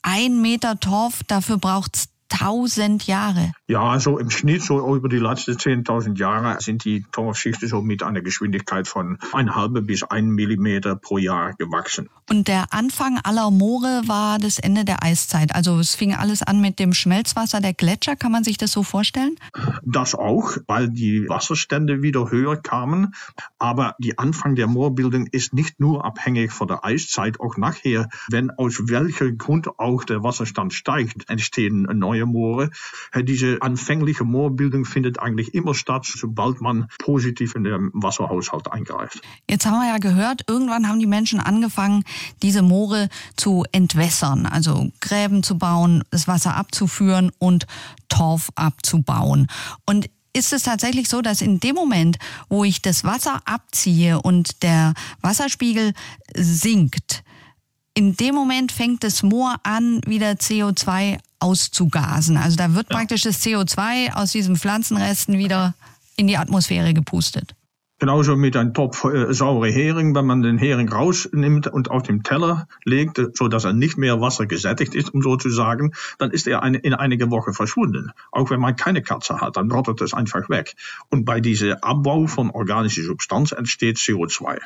ein 0.02 0.42
Meter 0.42 0.80
Torf, 0.80 1.24
dafür 1.28 1.58
braucht 1.58 1.96
es 1.96 2.10
tausend 2.30 3.08
Jahre. 3.08 3.52
Ja, 3.70 3.84
also 3.84 4.18
im 4.18 4.30
Schnitt 4.30 4.64
so 4.64 4.96
über 4.96 5.08
die 5.08 5.18
letzten 5.18 5.54
10.000 5.54 6.18
Jahre 6.18 6.60
sind 6.60 6.84
die 6.84 7.06
Torfschichten 7.12 7.68
so 7.68 7.82
mit 7.82 8.04
einer 8.04 8.22
Geschwindigkeit 8.22 8.88
von 8.88 9.18
ein 9.32 9.56
halbe 9.56 9.82
bis 9.82 10.04
ein 10.04 10.30
Millimeter 10.30 10.96
pro 10.96 11.18
Jahr 11.18 11.54
gewachsen. 11.54 12.10
Und 12.30 12.48
der 12.48 12.74
Anfang 12.74 13.20
aller 13.24 13.50
Moore 13.52 14.02
war 14.08 14.40
das 14.40 14.60
Ende 14.60 14.86
der 14.86 15.04
Eiszeit. 15.04 15.56
Also 15.56 15.80
es 15.80 15.96
fing 15.96 16.14
alles 16.14 16.44
an 16.44 16.62
mit 16.62 16.80
dem 16.80 16.94
Schmelzwasser 16.94 17.62
der 17.62 17.74
Gletscher. 17.74 18.16
Kann 18.16 18.32
man 18.32 18.44
sich 18.44 18.58
das 18.58 18.72
so 18.72 18.84
vorstellen? 18.84 19.36
Das 19.84 20.16
auch, 20.16 20.58
weil 20.68 20.90
die 20.90 21.28
Wasserstände 21.30 22.02
wieder 22.02 22.32
höher 22.32 22.58
kamen. 22.58 23.14
Aber 23.58 23.96
die 24.00 24.18
Anfang 24.18 24.56
der 24.56 24.68
Moorbildung 24.68 25.28
ist 25.28 25.54
nicht 25.54 25.80
nur 25.80 26.06
abhängig 26.06 26.52
von 26.52 26.68
der 26.68 26.86
Eiszeit, 26.86 27.40
auch 27.40 27.58
nachher, 27.58 28.10
wenn 28.30 28.52
aus 28.52 28.90
welchem 28.90 29.38
Grund 29.38 29.80
auch 29.80 30.04
der 30.04 30.24
Wasserstand 30.24 30.74
steigt, 30.74 31.30
entstehen 31.30 31.84
neue 31.84 32.20
neue 32.20 32.26
Moore. 32.26 32.70
Diese 33.16 33.59
anfängliche 33.62 34.24
Moorbildung 34.24 34.86
findet 34.86 35.20
eigentlich 35.20 35.54
immer 35.54 35.74
statt, 35.74 36.06
sobald 36.06 36.62
man 36.62 36.88
positiv 37.00 37.56
in 37.56 37.64
den 37.64 37.90
Wasserhaushalt 37.94 38.72
eingreift. 38.72 39.22
Jetzt 39.50 39.66
haben 39.66 39.80
wir 39.80 39.88
ja 39.88 39.98
gehört, 39.98 40.44
irgendwann 40.48 40.88
haben 40.88 41.00
die 41.00 41.08
Menschen 41.08 41.40
angefangen, 41.40 42.04
diese 42.42 42.62
Moore 42.62 43.10
zu 43.36 43.66
entwässern, 43.72 44.46
also 44.46 44.90
Gräben 45.02 45.44
zu 45.44 45.58
bauen, 45.58 46.04
das 46.12 46.28
Wasser 46.28 46.56
abzuführen 46.56 47.32
und 47.40 47.66
Torf 48.10 48.50
abzubauen. 48.56 49.48
Und 49.86 50.10
ist 50.34 50.54
es 50.54 50.64
tatsächlich 50.64 51.10
so, 51.10 51.22
dass 51.22 51.42
in 51.42 51.60
dem 51.60 51.76
Moment, 51.76 52.18
wo 52.50 52.64
ich 52.64 52.82
das 52.82 53.04
Wasser 53.04 53.42
abziehe 53.46 54.22
und 54.22 54.64
der 54.64 54.94
Wasserspiegel 55.22 55.94
sinkt, 56.36 57.24
in 57.96 58.16
dem 58.16 58.36
Moment 58.36 58.72
fängt 58.72 59.04
das 59.04 59.24
Moor 59.24 59.56
an, 59.64 60.02
wieder 60.06 60.32
CO2 60.32 61.18
auszugasen. 61.40 62.38
Also 62.38 62.58
da 62.58 62.74
wird 62.74 62.90
ja. 62.90 62.98
praktisch 62.98 63.22
das 63.22 63.42
CO2 63.42 64.14
aus 64.14 64.32
diesen 64.32 64.56
Pflanzenresten 64.56 65.38
wieder 65.38 65.74
in 66.16 66.28
die 66.28 66.38
Atmosphäre 66.38 66.94
gepustet. 66.94 67.56
Genauso 68.00 68.38
mit 68.38 68.56
einem 68.56 68.74
Topf 68.74 69.04
äh, 69.04 69.34
saure 69.34 69.70
Hering, 69.70 70.16
wenn 70.16 70.26
man 70.26 70.42
den 70.42 70.58
Hering 70.58 70.88
rausnimmt 70.88 71.68
und 71.68 71.92
auf 71.92 72.04
dem 72.04 72.24
Teller 72.24 72.68
legt, 72.86 73.22
so 73.34 73.50
dass 73.50 73.66
er 73.66 73.74
nicht 73.74 73.98
mehr 73.98 74.22
Wasser 74.22 74.46
gesättigt 74.46 74.96
ist, 74.96 75.14
um 75.14 75.22
so 75.22 75.36
zu 75.36 75.50
sagen, 75.50 75.92
dann 76.18 76.32
ist 76.32 76.48
er 76.48 76.64
eine, 76.64 76.78
in 76.78 76.94
einige 76.94 77.30
Wochen 77.30 77.54
verschwunden. 77.54 78.12
Auch 78.32 78.50
wenn 78.52 78.62
man 78.62 78.78
keine 78.78 79.02
Katze 79.02 79.42
hat, 79.42 79.58
dann 79.58 79.70
rottet 79.70 80.00
es 80.00 80.14
einfach 80.14 80.50
weg. 80.50 80.76
Und 81.10 81.26
bei 81.26 81.42
diesem 81.42 81.76
Abbau 81.82 82.28
von 82.28 82.52
organischer 82.52 83.04
Substanz 83.04 83.52
entsteht 83.52 83.98
CO2. 83.98 84.60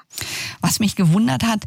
Was 0.61 0.79
mich 0.79 0.95
gewundert 0.95 1.43
hat, 1.43 1.63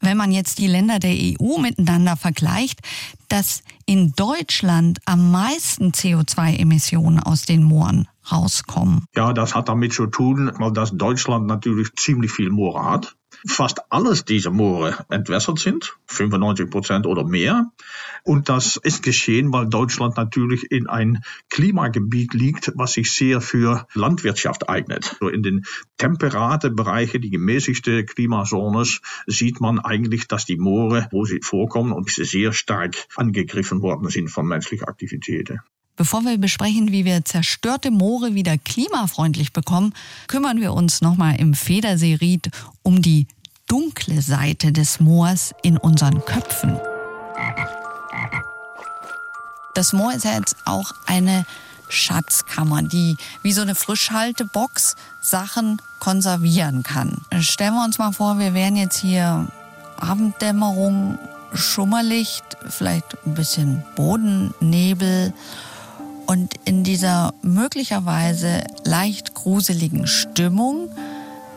wenn 0.00 0.16
man 0.16 0.32
jetzt 0.32 0.58
die 0.58 0.66
Länder 0.66 0.98
der 0.98 1.14
EU 1.14 1.58
miteinander 1.58 2.16
vergleicht, 2.16 2.80
dass 3.28 3.62
in 3.86 4.14
Deutschland 4.16 4.98
am 5.06 5.30
meisten 5.30 5.92
CO2-Emissionen 5.92 7.20
aus 7.20 7.42
den 7.42 7.62
Mooren 7.62 8.08
rauskommen. 8.30 9.04
Ja, 9.14 9.32
das 9.32 9.54
hat 9.54 9.68
damit 9.68 9.92
zu 9.92 10.06
tun, 10.06 10.52
weil 10.58 10.72
das 10.72 10.96
Deutschland 10.96 11.46
natürlich 11.46 11.92
ziemlich 11.94 12.32
viel 12.32 12.50
Moore 12.50 12.84
hat. 12.84 13.16
Fast 13.46 13.80
alles 13.90 14.24
diese 14.24 14.50
Moore 14.50 15.04
entwässert 15.10 15.58
sind, 15.58 15.96
95 16.06 16.70
Prozent 16.70 17.06
oder 17.06 17.24
mehr. 17.24 17.70
Und 18.22 18.48
das 18.48 18.76
ist 18.76 19.02
geschehen, 19.02 19.52
weil 19.52 19.68
Deutschland 19.68 20.16
natürlich 20.16 20.70
in 20.70 20.86
ein 20.86 21.22
Klimagebiet 21.50 22.32
liegt, 22.32 22.72
was 22.74 22.94
sich 22.94 23.12
sehr 23.12 23.42
für 23.42 23.86
Landwirtschaft 23.92 24.68
eignet. 24.70 25.16
So 25.20 25.28
in 25.28 25.42
den 25.42 25.64
temperaten 25.98 26.74
Bereichen, 26.74 27.20
die 27.20 27.30
gemäßigte 27.30 28.06
Klimazones, 28.06 29.00
sieht 29.26 29.60
man 29.60 29.78
eigentlich, 29.78 30.26
dass 30.26 30.46
die 30.46 30.56
Moore, 30.56 31.08
wo 31.10 31.24
sie 31.26 31.40
vorkommen 31.42 31.92
und 31.92 32.08
sehr 32.08 32.52
stark 32.52 32.96
angegriffen 33.16 33.82
worden 33.82 34.08
sind 34.08 34.28
von 34.28 34.46
menschlichen 34.46 34.86
Aktivitäten. 34.88 35.60
Bevor 35.96 36.22
wir 36.22 36.38
besprechen, 36.38 36.90
wie 36.90 37.04
wir 37.04 37.24
zerstörte 37.24 37.92
Moore 37.92 38.34
wieder 38.34 38.58
klimafreundlich 38.58 39.52
bekommen, 39.52 39.94
kümmern 40.26 40.60
wir 40.60 40.72
uns 40.72 41.02
nochmal 41.02 41.36
im 41.36 41.54
Federseeried 41.54 42.50
um 42.82 43.00
die 43.00 43.28
dunkle 43.68 44.20
Seite 44.20 44.72
des 44.72 44.98
Moors 44.98 45.54
in 45.62 45.76
unseren 45.76 46.24
Köpfen. 46.24 46.80
Das 49.74 49.92
Moor 49.92 50.12
ist 50.12 50.24
ja 50.24 50.34
jetzt 50.34 50.56
auch 50.64 50.92
eine 51.06 51.46
Schatzkammer, 51.88 52.82
die 52.82 53.16
wie 53.42 53.52
so 53.52 53.62
eine 53.62 53.76
Frischhaltebox 53.76 54.96
Sachen 55.20 55.80
konservieren 56.00 56.82
kann. 56.82 57.18
Stellen 57.38 57.74
wir 57.74 57.84
uns 57.84 57.98
mal 57.98 58.12
vor, 58.12 58.40
wir 58.40 58.52
wären 58.52 58.74
jetzt 58.74 58.98
hier 58.98 59.46
Abenddämmerung, 59.96 61.20
Schummerlicht, 61.52 62.56
vielleicht 62.68 63.16
ein 63.24 63.34
bisschen 63.34 63.84
Bodennebel 63.94 65.32
und 66.26 66.54
in 66.64 66.84
dieser 66.84 67.34
möglicherweise 67.42 68.64
leicht 68.84 69.34
gruseligen 69.34 70.06
Stimmung 70.06 70.90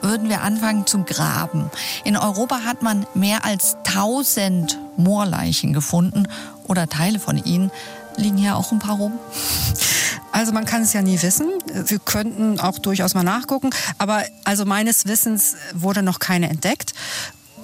würden 0.01 0.29
wir 0.29 0.41
anfangen 0.41 0.86
zu 0.86 1.03
graben. 1.03 1.69
In 2.03 2.17
Europa 2.17 2.62
hat 2.63 2.81
man 2.81 3.05
mehr 3.13 3.45
als 3.45 3.77
1000 3.88 4.77
Moorleichen 4.97 5.74
gefunden 5.74 6.27
oder 6.67 6.88
Teile 6.88 7.19
von 7.19 7.43
ihnen. 7.43 7.71
Liegen 8.15 8.38
hier 8.38 8.55
auch 8.55 8.71
ein 8.71 8.79
paar 8.79 8.97
rum? 8.97 9.13
Also 10.31 10.51
man 10.51 10.65
kann 10.65 10.81
es 10.81 10.93
ja 10.93 11.01
nie 11.01 11.21
wissen. 11.21 11.50
Wir 11.74 12.00
könnten 12.00 12.59
auch 12.59 12.79
durchaus 12.79 13.13
mal 13.13 13.24
nachgucken. 13.24 13.69
Aber 13.97 14.24
also 14.43 14.65
meines 14.65 15.05
Wissens 15.05 15.55
wurde 15.74 16.03
noch 16.03 16.19
keine 16.19 16.50
entdeckt. 16.50 16.93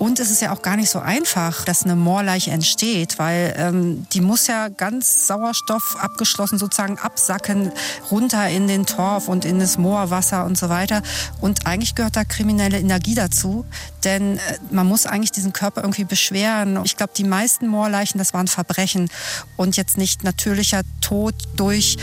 Und 0.04 0.20
es 0.20 0.30
ist 0.30 0.42
ja 0.42 0.52
auch 0.52 0.62
gar 0.62 0.76
nicht 0.76 0.90
so 0.90 1.00
einfach, 1.00 1.64
dass 1.64 1.86
eine 1.86 1.96
Moorleiche 1.96 2.52
entsteht, 2.52 3.20
weil 3.20 3.54
ähm, 3.58 4.06
die 4.12 4.20
muss 4.20 4.48
ja 4.48 4.68
ganz 4.68 5.28
Sauerstoff 5.28 5.96
abgeschlossen 5.98 6.60
sozusagen 6.60 7.00
absacken, 7.00 7.72
runter 8.12 8.50
in 8.50 8.68
den 8.68 8.86
Torf 8.86 9.30
und 9.30 9.46
in 9.46 9.60
das 9.60 9.78
Moorwasser 9.78 10.44
und 10.44 10.58
so 10.58 10.68
weiter. 10.68 11.02
Und 11.40 11.68
eigentlich 11.68 11.96
gehört 11.96 12.18
da 12.18 12.26
kriminelle 12.26 12.80
Energie 12.80 13.16
dazu, 13.16 13.64
denn 14.04 14.40
äh, 14.40 14.40
man 14.72 14.88
muss 14.88 15.06
eigentlich 15.06 15.32
diesen 15.32 15.54
Körper 15.54 15.84
irgendwie 15.84 16.04
beschweren. 16.04 16.82
Ich 16.84 16.98
glaube, 16.98 17.14
die 17.16 17.24
meisten 17.24 17.70
Moorleichen, 17.70 18.18
das 18.18 18.34
waren 18.34 18.48
Verbrechen 18.48 19.10
und 19.56 19.78
jetzt 19.78 19.98
nicht 19.98 20.26
natürlicher 20.26 20.82
Tod 21.00 21.34
durch, 21.56 21.96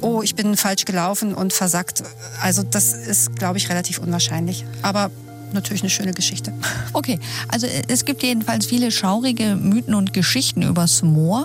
oh, 0.00 0.22
ich 0.22 0.36
bin 0.36 0.56
falsch 0.56 0.84
gelaufen 0.84 1.34
und 1.34 1.52
versackt. 1.52 2.04
Also 2.40 2.62
das 2.62 2.92
ist, 2.92 3.34
glaube 3.34 3.58
ich, 3.58 3.68
relativ 3.68 3.98
unwahrscheinlich. 3.98 4.64
Aber 4.82 5.10
natürlich 5.54 5.82
eine 5.82 5.90
schöne 5.90 6.12
Geschichte. 6.12 6.52
Okay, 6.94 7.18
also 7.48 7.66
äh, 7.66 7.82
es 7.88 8.04
gibt 8.04 8.22
jedenfalls 8.22 8.66
viele 8.66 8.90
schaurige 8.90 9.56
Mythen 9.56 9.94
und 9.94 10.12
Geschichten 10.12 10.62
übers 10.62 11.02
Moor. 11.02 11.44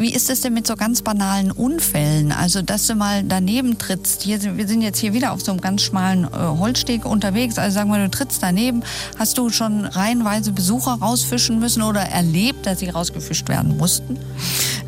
Wie 0.00 0.14
ist 0.14 0.30
es 0.30 0.40
denn 0.40 0.54
mit 0.54 0.66
so 0.66 0.76
ganz 0.76 1.02
banalen 1.02 1.50
Unfällen? 1.50 2.32
Also, 2.32 2.62
dass 2.62 2.86
du 2.86 2.94
mal 2.94 3.22
daneben 3.22 3.76
trittst. 3.76 4.22
Hier, 4.22 4.40
wir 4.56 4.66
sind 4.66 4.80
jetzt 4.80 4.98
hier 4.98 5.12
wieder 5.12 5.32
auf 5.32 5.42
so 5.42 5.52
einem 5.52 5.60
ganz 5.60 5.82
schmalen 5.82 6.24
äh, 6.24 6.28
Holzsteg 6.28 7.04
unterwegs. 7.04 7.58
Also 7.58 7.74
sagen 7.74 7.90
wir, 7.90 7.98
du 7.98 8.10
trittst 8.10 8.42
daneben. 8.42 8.82
Hast 9.18 9.36
du 9.36 9.50
schon 9.50 9.84
reihenweise 9.84 10.52
Besucher 10.52 10.92
rausfischen 10.92 11.58
müssen 11.58 11.82
oder 11.82 12.00
erlebt, 12.00 12.64
dass 12.64 12.78
sie 12.78 12.88
rausgefischt 12.88 13.50
werden 13.50 13.76
mussten? 13.76 14.18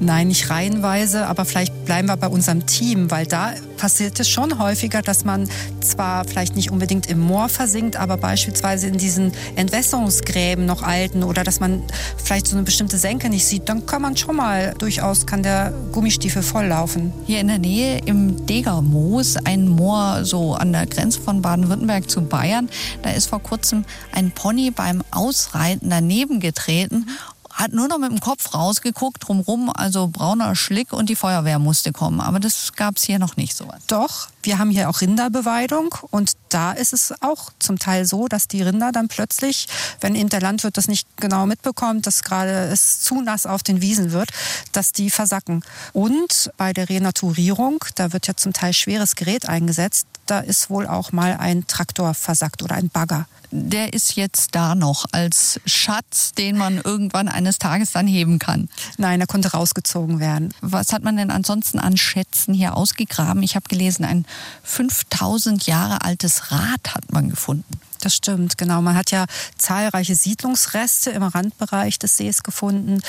Nein, 0.01 0.29
nicht 0.29 0.49
reihenweise, 0.49 1.27
aber 1.27 1.45
vielleicht 1.45 1.82
bleiben 1.85 2.09
wir 2.09 2.17
bei 2.17 2.29
unserem 2.29 2.67
Team, 2.67 3.11
weil 3.11 3.27
da 3.27 3.53
passiert 3.77 4.19
es 4.21 4.29
schon 4.29 4.59
häufiger, 4.59 5.03
dass 5.03 5.25
man 5.25 5.49
zwar 5.81 6.25
vielleicht 6.25 6.57
nicht 6.57 6.71
unbedingt 6.71 7.07
im 7.07 7.19
Moor 7.19 7.49
versinkt, 7.49 7.97
aber 7.97 8.17
beispielsweise 8.17 8.87
in 8.87 8.99
diesen 8.99 9.33
Entwässerungsgräben 9.57 10.65
noch 10.65 10.83
alten 10.83 11.23
oder 11.25 11.45
dass 11.45 11.61
man 11.61 11.83
vielleicht 12.17 12.47
so 12.47 12.57
eine 12.57 12.65
bestimmte 12.65 12.99
Senke 12.99 13.29
nicht 13.29 13.45
sieht, 13.45 13.69
dann 13.69 13.87
kann 13.87 14.03
man 14.03 14.17
schon 14.17 14.37
mal 14.37 14.75
durchaus, 14.79 15.27
kann 15.27 15.43
der 15.43 15.73
Gummistiefel 15.93 16.43
volllaufen. 16.43 17.13
Hier 17.27 17.41
in 17.41 17.49
der 17.49 17.59
Nähe 17.59 18.01
im 18.05 18.47
Degermoos, 18.47 19.37
ein 19.45 19.69
Moor 19.69 20.25
so 20.25 20.55
an 20.55 20.73
der 20.73 20.87
Grenze 20.87 21.21
von 21.21 21.43
Baden-Württemberg 21.43 22.09
zu 22.09 22.23
Bayern, 22.23 22.69
da 23.03 23.11
ist 23.11 23.27
vor 23.27 23.43
kurzem 23.43 23.85
ein 24.13 24.31
Pony 24.31 24.71
beim 24.71 25.03
Ausreiten 25.11 25.91
daneben 25.91 26.41
getreten 26.41 27.07
hat 27.53 27.73
nur 27.73 27.89
noch 27.89 27.99
mit 27.99 28.11
dem 28.11 28.21
Kopf 28.21 28.55
rausgeguckt, 28.55 29.29
drumrum, 29.29 29.71
also 29.71 30.09
brauner 30.09 30.57
Schlick 30.57 30.93
und 30.93 31.09
die 31.09 31.17
Feuerwehr 31.17 31.59
musste 31.59 31.93
kommen. 31.93 32.21
Aber 32.21 32.41
das 32.41 32.73
gab 32.73 32.97
es 32.97 33.05
hier 33.05 33.19
noch 33.19 33.37
nicht 33.37 33.57
so. 33.57 33.69
Doch, 33.87 34.29
wir 34.43 34.59
haben 34.59 34.71
hier 34.71 34.89
auch 34.89 35.01
Rinderbeweidung 35.01 35.95
und 36.11 36.33
da 36.49 36.73
ist 36.73 36.93
es 36.93 37.15
auch 37.21 37.51
zum 37.59 37.79
Teil 37.79 38.05
so, 38.05 38.29
dass 38.29 38.49
die 38.49 38.63
Rinder 38.63 38.93
dann 38.93 39.09
plötzlich, 39.09 39.69
wenn 40.01 40.15
eben 40.15 40.29
der 40.29 40.41
Landwirt 40.41 40.77
das 40.77 40.89
nicht 40.89 41.07
genau 41.17 41.47
mitbekommt, 41.47 42.07
dass 42.07 42.23
gerade 42.23 42.69
es 42.73 43.01
zu 43.01 43.21
nass 43.21 43.47
auf 43.47 43.63
den 43.63 43.81
Wiesen 43.81 44.13
wird, 44.13 44.31
dass 44.73 44.93
die 44.93 45.11
versacken. 45.11 45.63
Und 45.93 46.51
bei 46.57 46.73
der 46.73 46.89
Renaturierung, 46.89 47.85
da 47.95 48.13
wird 48.13 48.27
ja 48.27 48.35
zum 48.35 48.53
Teil 48.53 48.73
schweres 48.73 49.15
Gerät 49.15 49.49
eingesetzt, 49.49 50.07
da 50.27 50.41
ist 50.41 50.71
wohl 50.71 50.87
auch 50.87 51.13
mal 51.13 51.37
ein 51.39 51.67
Traktor 51.67 52.15
versackt 52.15 52.63
oder 52.63 52.77
ein 52.77 52.89
Bagger 52.89 53.27
der 53.53 53.93
ist 53.93 54.17
jetzt 54.17 54.55
da 54.55 54.75
noch 54.75 55.05
als 55.13 55.61
Schatz, 55.67 56.33
den 56.33 56.57
man 56.57 56.81
irgendwann 56.83 57.29
eines 57.29 57.59
Tages 57.59 57.93
dann 57.93 58.07
heben 58.07 58.39
kann. 58.39 58.69
Nein, 58.97 59.21
er 59.21 59.27
konnte 59.27 59.53
rausgezogen 59.53 60.21
werden. 60.21 60.55
Was 60.63 60.93
hat 60.93 61.05
man 61.05 61.17
denn 61.17 61.31
ansonsten 61.31 61.79
an 61.79 61.97
Schätzen 61.97 62.55
hier 62.55 62.77
ausgegraben? 62.77 63.43
Ich 63.43 63.55
habe 63.55 63.69
gelesen, 63.69 64.05
ein 64.05 64.25
5000 64.63 65.67
Jahre 65.67 66.03
altes 66.03 66.51
Rad 66.51 66.95
hat 66.95 67.13
man 67.13 67.29
gefunden. 67.29 67.79
Das 68.03 68.17
stimmt, 68.17 68.59
genau. 68.59 68.83
Man 68.83 68.97
hat 68.97 69.13
ja 69.13 69.27
zahlreiche 69.57 70.17
Siedlungsreste 70.17 71.11
im 71.11 71.23
Randbereich 71.23 72.01
des 72.01 72.17
Sees 72.17 72.43
gefunden. 72.43 73.01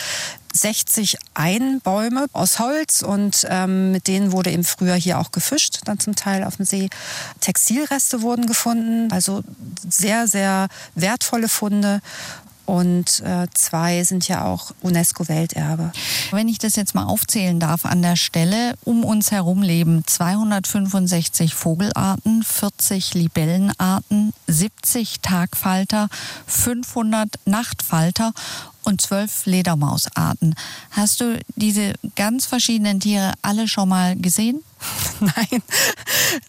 60 0.53 1.17
Einbäume 1.33 2.27
aus 2.31 2.59
Holz 2.59 3.01
und 3.01 3.47
ähm, 3.50 3.91
mit 3.91 4.07
denen 4.07 4.31
wurde 4.31 4.51
im 4.51 4.63
Frühjahr 4.63 5.00
hier 5.00 5.17
auch 5.17 5.31
gefischt, 5.31 5.79
dann 5.85 5.97
zum 5.97 6.15
Teil 6.15 6.43
auf 6.43 6.57
dem 6.57 6.65
See. 6.65 6.89
Textilreste 7.39 8.21
wurden 8.21 8.45
gefunden, 8.45 9.12
also 9.12 9.43
sehr, 9.89 10.27
sehr 10.27 10.67
wertvolle 10.93 11.50
Funde 11.50 12.01
und 12.65 13.22
äh, 13.22 13.48
zwei 13.53 14.03
sind 14.03 14.27
ja 14.27 14.46
auch 14.46 14.72
UNESCO-Welterbe. 14.82 15.91
Wenn 16.32 16.48
ich 16.48 16.60
das 16.60 16.75
jetzt 16.75 16.96
mal 16.96 17.05
aufzählen 17.05 17.60
darf 17.60 17.86
an 17.86 18.01
der 18.01 18.15
Stelle, 18.15 18.75
um 18.84 19.03
uns 19.03 19.32
herum 19.32 19.62
leben 19.62 20.03
265 20.05 21.53
Vogelarten, 21.53 22.43
40 22.43 23.13
Libellenarten, 23.13 24.34
70 24.48 25.20
Tagfalter, 25.22 26.08
500 26.48 27.29
Nachtfalter 27.46 28.34
und 28.84 29.02
zwölf 29.02 29.32
Fledermausarten. 29.32 30.56
Hast 30.92 31.22
du 31.22 31.40
diese 31.56 31.94
ganz 32.16 32.46
verschiedenen 32.46 33.00
Tiere 33.00 33.34
alle 33.42 33.68
schon 33.68 33.90
mal 33.90 34.16
gesehen? 34.16 34.63
Nein, 35.20 35.63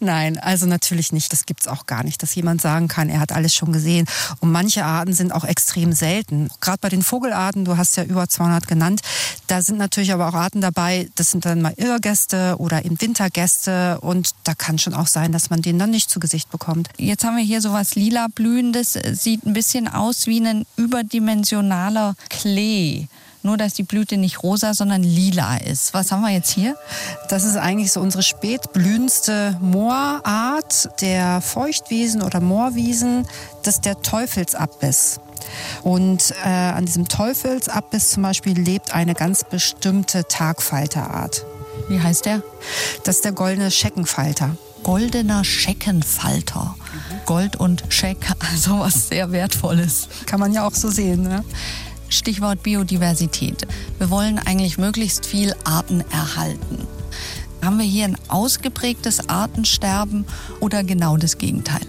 nein, 0.00 0.38
also 0.38 0.66
natürlich 0.66 1.12
nicht. 1.12 1.32
Das 1.32 1.46
gibt 1.46 1.60
es 1.60 1.68
auch 1.68 1.86
gar 1.86 2.02
nicht, 2.02 2.22
dass 2.22 2.34
jemand 2.34 2.60
sagen 2.60 2.88
kann, 2.88 3.08
er 3.08 3.20
hat 3.20 3.32
alles 3.32 3.54
schon 3.54 3.72
gesehen. 3.72 4.06
Und 4.40 4.50
manche 4.50 4.84
Arten 4.84 5.12
sind 5.12 5.32
auch 5.32 5.44
extrem 5.44 5.92
selten. 5.92 6.50
Gerade 6.60 6.78
bei 6.80 6.88
den 6.88 7.02
Vogelarten, 7.02 7.64
du 7.64 7.76
hast 7.76 7.96
ja 7.96 8.04
über 8.04 8.28
200 8.28 8.66
genannt, 8.66 9.02
da 9.46 9.62
sind 9.62 9.78
natürlich 9.78 10.12
aber 10.12 10.28
auch 10.28 10.34
Arten 10.34 10.60
dabei, 10.60 11.08
das 11.14 11.30
sind 11.30 11.44
dann 11.44 11.62
mal 11.62 11.74
Irrgäste 11.76 12.56
oder 12.58 12.84
eben 12.84 13.00
Wintergäste. 13.00 14.00
Und 14.00 14.30
da 14.44 14.54
kann 14.54 14.78
schon 14.78 14.94
auch 14.94 15.06
sein, 15.06 15.32
dass 15.32 15.50
man 15.50 15.62
den 15.62 15.78
dann 15.78 15.90
nicht 15.90 16.10
zu 16.10 16.18
Gesicht 16.18 16.50
bekommt. 16.50 16.88
Jetzt 16.96 17.24
haben 17.24 17.36
wir 17.36 17.44
hier 17.44 17.60
sowas 17.60 17.94
lila 17.94 18.28
blühendes, 18.34 18.98
sieht 19.12 19.44
ein 19.46 19.52
bisschen 19.52 19.86
aus 19.88 20.26
wie 20.26 20.44
ein 20.44 20.66
überdimensionaler 20.76 22.14
Klee. 22.30 23.06
Nur, 23.42 23.58
dass 23.58 23.74
die 23.74 23.82
Blüte 23.82 24.16
nicht 24.16 24.42
rosa, 24.42 24.72
sondern 24.72 25.02
lila 25.02 25.58
ist. 25.58 25.92
Was 25.92 26.10
haben 26.10 26.22
wir 26.22 26.30
jetzt 26.30 26.50
hier? 26.50 26.76
Das 27.28 27.44
ist 27.44 27.56
eigentlich 27.56 27.92
so 27.92 28.00
unsere 28.00 28.22
spätblühendste 28.22 29.58
Moorart 29.60 30.88
der 31.02 31.42
Feuchtwiesen 31.42 32.22
oder 32.22 32.40
Moorwiesen. 32.40 33.26
Das 33.62 33.76
ist 33.76 33.84
der 33.84 34.00
Teufelsabbiss. 34.00 35.20
Und 35.82 36.34
äh, 36.42 36.48
an 36.48 36.86
diesem 36.86 37.06
Teufelsabbiss 37.06 38.12
zum 38.12 38.22
Beispiel 38.22 38.58
lebt 38.58 38.94
eine 38.94 39.14
ganz 39.14 39.44
bestimmte 39.44 40.24
Tagfalterart. 40.26 41.44
Wie 41.88 42.00
heißt 42.00 42.24
der? 42.24 42.42
Das 43.04 43.16
ist 43.16 43.26
der 43.26 43.32
goldene 43.32 43.70
Scheckenfalter. 43.70 44.56
Goldener 44.82 45.44
Scheckenfalter. 45.44 46.76
Gold 47.26 47.56
und 47.56 47.84
Scheck, 47.88 48.18
also 48.52 48.80
was 48.80 49.08
sehr 49.08 49.32
Wertvolles. 49.32 50.08
Kann 50.26 50.40
man 50.40 50.52
ja 50.52 50.66
auch 50.66 50.74
so 50.74 50.90
sehen. 50.90 51.22
Ne? 51.22 51.44
Stichwort 52.14 52.62
Biodiversität. 52.62 53.66
Wir 53.98 54.10
wollen 54.10 54.38
eigentlich 54.38 54.78
möglichst 54.78 55.26
viel 55.26 55.54
Arten 55.64 56.02
erhalten. 56.10 56.86
Haben 57.62 57.78
wir 57.78 57.86
hier 57.86 58.04
ein 58.04 58.16
ausgeprägtes 58.28 59.28
Artensterben 59.28 60.24
oder 60.60 60.84
genau 60.84 61.16
das 61.16 61.38
Gegenteil? 61.38 61.80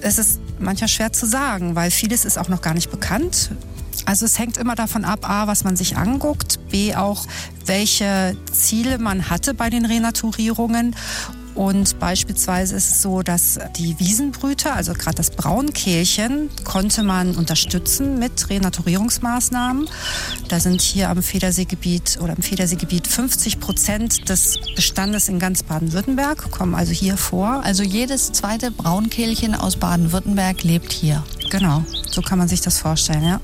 Es 0.00 0.18
ist 0.18 0.40
manchmal 0.58 0.88
schwer 0.88 1.12
zu 1.12 1.26
sagen, 1.26 1.74
weil 1.74 1.90
vieles 1.90 2.24
ist 2.24 2.38
auch 2.38 2.48
noch 2.48 2.62
gar 2.62 2.74
nicht 2.74 2.90
bekannt. 2.90 3.50
Also 4.04 4.24
es 4.24 4.38
hängt 4.38 4.56
immer 4.56 4.74
davon 4.74 5.04
ab, 5.04 5.28
a, 5.28 5.46
was 5.46 5.64
man 5.64 5.76
sich 5.76 5.96
anguckt, 5.96 6.58
b, 6.70 6.94
auch 6.94 7.26
welche 7.66 8.36
Ziele 8.50 8.98
man 8.98 9.28
hatte 9.28 9.54
bei 9.54 9.70
den 9.70 9.84
Renaturierungen 9.84 10.96
und 11.58 11.98
beispielsweise 11.98 12.76
ist 12.76 12.88
es 12.88 13.02
so, 13.02 13.22
dass 13.22 13.58
die 13.76 13.98
Wiesenbrüter, 13.98 14.76
also 14.76 14.92
gerade 14.92 15.16
das 15.16 15.30
Braunkehlchen, 15.30 16.50
konnte 16.62 17.02
man 17.02 17.34
unterstützen 17.34 18.16
mit 18.20 18.48
Renaturierungsmaßnahmen. 18.48 19.88
Da 20.46 20.60
sind 20.60 20.80
hier 20.80 21.10
am 21.10 21.20
Federseegebiet 21.20 22.20
oder 22.22 22.36
im 22.36 22.44
Federseegebiet 22.44 23.08
50 23.08 23.58
Prozent 23.58 24.28
des 24.28 24.60
Bestandes 24.76 25.28
in 25.28 25.40
ganz 25.40 25.64
Baden-Württemberg 25.64 26.48
kommen 26.52 26.76
also 26.76 26.92
hier 26.92 27.16
vor. 27.16 27.64
Also 27.64 27.82
jedes 27.82 28.30
zweite 28.30 28.70
Braunkehlchen 28.70 29.56
aus 29.56 29.74
Baden-Württemberg 29.74 30.62
lebt 30.62 30.92
hier. 30.92 31.24
Genau, 31.50 31.84
so 32.08 32.22
kann 32.22 32.38
man 32.38 32.46
sich 32.46 32.60
das 32.60 32.78
vorstellen, 32.78 33.24
ja. 33.24 33.40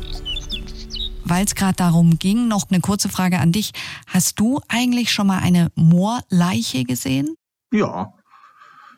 Weil 1.24 1.44
es 1.46 1.56
gerade 1.56 1.74
darum 1.74 2.20
ging, 2.20 2.46
noch 2.46 2.70
eine 2.70 2.80
kurze 2.80 3.08
Frage 3.08 3.40
an 3.40 3.50
dich. 3.50 3.72
Hast 4.06 4.38
du 4.38 4.60
eigentlich 4.68 5.12
schon 5.12 5.26
mal 5.26 5.40
eine 5.40 5.72
Moorleiche 5.74 6.84
gesehen? 6.84 7.34
Ja, 7.74 8.12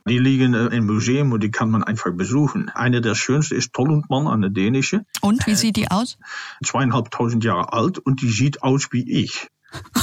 die 0.06 0.18
liegen 0.18 0.52
äh, 0.52 0.66
im 0.66 0.84
Museum 0.84 1.32
und 1.32 1.42
die 1.42 1.50
kann 1.50 1.70
man 1.70 1.82
einfach 1.82 2.12
besuchen. 2.12 2.68
Eine 2.68 3.00
der 3.00 3.14
schönsten 3.14 3.54
ist 3.54 3.72
Tollundmann, 3.72 4.28
eine 4.28 4.50
dänische. 4.50 5.06
Und 5.22 5.46
wie 5.46 5.54
sieht 5.54 5.76
die 5.76 5.90
aus? 5.90 6.18
Zweieinhalbtausend 6.62 7.42
Jahre 7.42 7.72
alt 7.72 7.98
und 7.98 8.20
die 8.20 8.28
sieht 8.28 8.62
aus 8.62 8.88
wie 8.92 9.10
ich. 9.10 9.48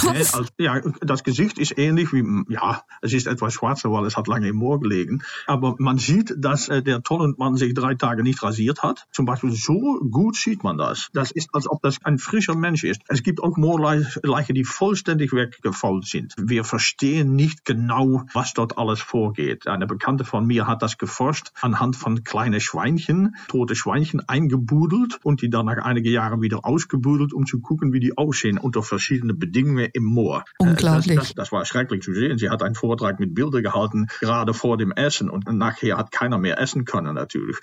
Also, 0.05 0.45
ja, 0.57 0.81
das 1.01 1.23
Gesicht 1.23 1.57
ist 1.57 1.77
ähnlich 1.77 2.11
wie, 2.13 2.23
ja, 2.49 2.83
es 3.01 3.13
ist 3.13 3.27
etwas 3.27 3.53
schwarzer, 3.53 3.91
weil 3.91 4.05
es 4.05 4.17
hat 4.17 4.27
lange 4.27 4.47
im 4.49 4.57
Moor 4.57 4.79
gelegen. 4.79 5.23
Aber 5.47 5.75
man 5.79 5.97
sieht, 5.97 6.33
dass 6.37 6.67
äh, 6.67 6.81
der 6.83 7.03
Tollendmann 7.03 7.55
sich 7.55 7.73
drei 7.73 7.95
Tage 7.95 8.23
nicht 8.23 8.43
rasiert 8.43 8.83
hat. 8.83 9.07
Zum 9.11 9.25
Beispiel 9.25 9.51
so 9.51 9.99
gut 10.11 10.35
sieht 10.35 10.63
man 10.63 10.77
das. 10.77 11.09
Das 11.13 11.31
ist, 11.31 11.49
als 11.53 11.69
ob 11.69 11.81
das 11.81 12.03
ein 12.03 12.17
frischer 12.17 12.55
Mensch 12.55 12.83
ist. 12.83 13.01
Es 13.07 13.23
gibt 13.23 13.41
auch 13.41 13.57
Moorleichen, 13.57 14.55
die 14.55 14.63
vollständig 14.63 15.33
weggefallen 15.33 16.01
sind. 16.01 16.33
Wir 16.37 16.63
verstehen 16.63 17.35
nicht 17.35 17.65
genau, 17.65 18.23
was 18.33 18.53
dort 18.53 18.77
alles 18.77 18.99
vorgeht. 18.99 19.67
Eine 19.67 19.87
Bekannte 19.87 20.25
von 20.25 20.45
mir 20.45 20.67
hat 20.67 20.81
das 20.81 20.97
geforscht 20.97 21.51
anhand 21.61 21.95
von 21.95 22.23
kleinen 22.23 22.59
Schweinchen, 22.59 23.35
tote 23.47 23.75
Schweinchen 23.75 24.27
eingebudelt 24.27 25.19
und 25.23 25.41
die 25.41 25.49
dann 25.49 25.65
nach 25.65 25.77
einigen 25.77 26.11
Jahren 26.11 26.41
wieder 26.41 26.65
ausgebudelt, 26.65 27.33
um 27.33 27.45
zu 27.45 27.61
gucken, 27.61 27.93
wie 27.93 27.99
die 27.99 28.17
aussehen 28.17 28.57
unter 28.57 28.83
verschiedenen 28.83 29.39
Bedingungen. 29.39 29.62
Dinge 29.63 29.85
im 29.85 30.03
Moor. 30.03 30.43
Äh, 30.59 30.63
Unglaublich. 30.63 31.15
Das, 31.15 31.27
das, 31.27 31.35
das, 31.35 31.51
war 31.51 31.65
schrecklich 31.65 32.03
zu 32.03 32.13
sehen. 32.13 32.37
Sie 32.37 32.49
hat 32.49 32.61
einen 32.63 32.75
Vortrag 32.75 33.19
mit 33.19 33.33
Bildern 33.33 33.63
gehalten, 33.63 34.07
gerade 34.19 34.53
vor 34.53 34.77
dem 34.77 34.91
Essen. 34.91 35.29
Und 35.29 35.51
nachher 35.51 35.97
hat 35.97 36.11
keiner 36.11 36.37
mehr 36.37 36.59
essen 36.59 36.85
können, 36.85 37.15
natürlich. 37.15 37.57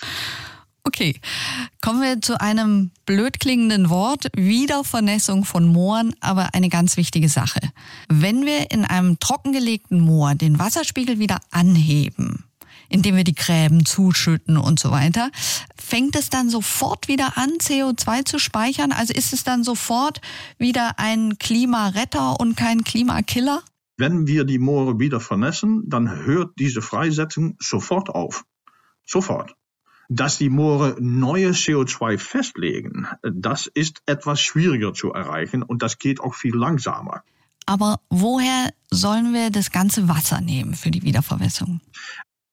Okay, 0.82 1.20
kommen 1.82 2.00
wir 2.00 2.22
zu 2.22 2.40
einem 2.40 2.90
blöd 3.04 3.38
klingenden 3.38 3.90
Wort, 3.90 4.28
Wiedervernässung 4.34 5.44
von 5.44 5.66
Mooren, 5.66 6.14
aber 6.20 6.54
eine 6.54 6.70
ganz 6.70 6.96
wichtige 6.96 7.28
Sache. 7.28 7.60
Wenn 8.08 8.46
wir 8.46 8.70
in 8.70 8.86
einem 8.86 9.20
trockengelegten 9.20 10.00
Moor 10.00 10.34
den 10.34 10.58
Wasserspiegel 10.58 11.18
wieder 11.18 11.38
anheben, 11.50 12.44
indem 12.90 13.16
wir 13.16 13.24
die 13.24 13.34
Gräben 13.34 13.86
zuschütten 13.86 14.58
und 14.58 14.78
so 14.78 14.90
weiter. 14.90 15.30
Fängt 15.76 16.16
es 16.16 16.28
dann 16.28 16.50
sofort 16.50 17.08
wieder 17.08 17.38
an, 17.38 17.50
CO2 17.58 18.24
zu 18.24 18.38
speichern? 18.38 18.92
Also 18.92 19.14
ist 19.14 19.32
es 19.32 19.44
dann 19.44 19.64
sofort 19.64 20.20
wieder 20.58 20.98
ein 20.98 21.38
Klimaretter 21.38 22.38
und 22.38 22.56
kein 22.56 22.84
Klimakiller? 22.84 23.62
Wenn 23.96 24.26
wir 24.26 24.44
die 24.44 24.58
Moore 24.58 24.98
wieder 24.98 25.20
vernässen, 25.20 25.84
dann 25.86 26.24
hört 26.24 26.52
diese 26.58 26.82
Freisetzung 26.82 27.56
sofort 27.58 28.10
auf. 28.10 28.44
Sofort. 29.06 29.54
Dass 30.08 30.38
die 30.38 30.50
Moore 30.50 30.96
neue 30.98 31.50
CO2 31.50 32.18
festlegen, 32.18 33.06
das 33.22 33.66
ist 33.66 34.02
etwas 34.06 34.40
schwieriger 34.40 34.92
zu 34.92 35.12
erreichen 35.12 35.62
und 35.62 35.82
das 35.82 35.98
geht 35.98 36.20
auch 36.20 36.34
viel 36.34 36.56
langsamer. 36.56 37.22
Aber 37.66 38.00
woher 38.08 38.72
sollen 38.90 39.32
wir 39.32 39.50
das 39.50 39.70
ganze 39.70 40.08
Wasser 40.08 40.40
nehmen 40.40 40.74
für 40.74 40.90
die 40.90 41.02
Wiederverwässerung? 41.02 41.80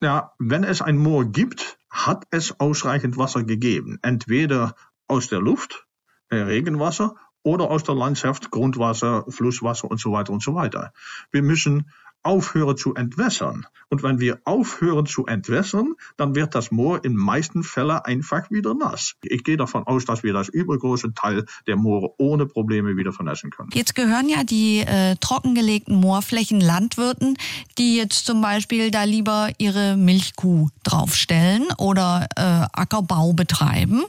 Ja, 0.01 0.33
wenn 0.37 0.63
es 0.63 0.81
ein 0.81 0.97
Moor 0.97 1.25
gibt, 1.25 1.79
hat 1.89 2.25
es 2.29 2.59
ausreichend 2.59 3.17
Wasser 3.17 3.43
gegeben. 3.43 3.97
Entweder 4.03 4.75
aus 5.07 5.27
der 5.27 5.39
Luft, 5.39 5.87
äh, 6.29 6.37
Regenwasser, 6.37 7.15
oder 7.43 7.71
aus 7.71 7.83
der 7.83 7.95
Landschaft, 7.95 8.51
Grundwasser, 8.51 9.25
Flusswasser 9.29 9.89
und 9.89 9.99
so 9.99 10.11
weiter 10.11 10.33
und 10.33 10.43
so 10.43 10.53
weiter. 10.53 10.91
Wir 11.31 11.41
müssen 11.41 11.89
aufhören 12.27 12.75
zu 12.75 12.93
entwässern. 12.93 13.65
Und 13.89 14.03
wenn 14.03 14.19
wir 14.19 14.39
aufhören 14.43 15.05
zu 15.05 15.25
entwässern, 15.27 15.93
dann 16.17 16.35
wird 16.35 16.55
das 16.55 16.71
Moor 16.71 17.05
in 17.05 17.15
meisten 17.15 17.63
Fällen 17.63 17.99
einfach 17.99 18.51
wieder 18.51 18.73
nass. 18.73 19.13
Ich 19.21 19.45
gehe 19.45 19.55
davon 19.55 19.87
aus, 19.87 20.03
dass 20.03 20.23
wir 20.23 20.33
das 20.33 20.49
übergroße 20.49 21.13
Teil 21.13 21.45
der 21.67 21.77
Moore 21.77 22.13
ohne 22.17 22.45
Probleme 22.45 22.97
wieder 22.97 23.13
vernässen 23.13 23.49
können. 23.49 23.69
Jetzt 23.73 23.95
gehören 23.95 24.27
ja 24.27 24.43
die 24.43 24.79
äh, 24.79 25.15
trockengelegten 25.15 25.95
Moorflächen 25.95 26.59
Landwirten, 26.59 27.37
die 27.77 27.95
jetzt 27.95 28.25
zum 28.25 28.41
Beispiel 28.41 28.91
da 28.91 29.05
lieber 29.05 29.49
ihre 29.57 29.95
Milchkuh 29.95 30.67
draufstellen 30.83 31.65
oder 31.77 32.27
äh, 32.35 32.41
Ackerbau 32.41 33.31
betreiben. 33.31 34.03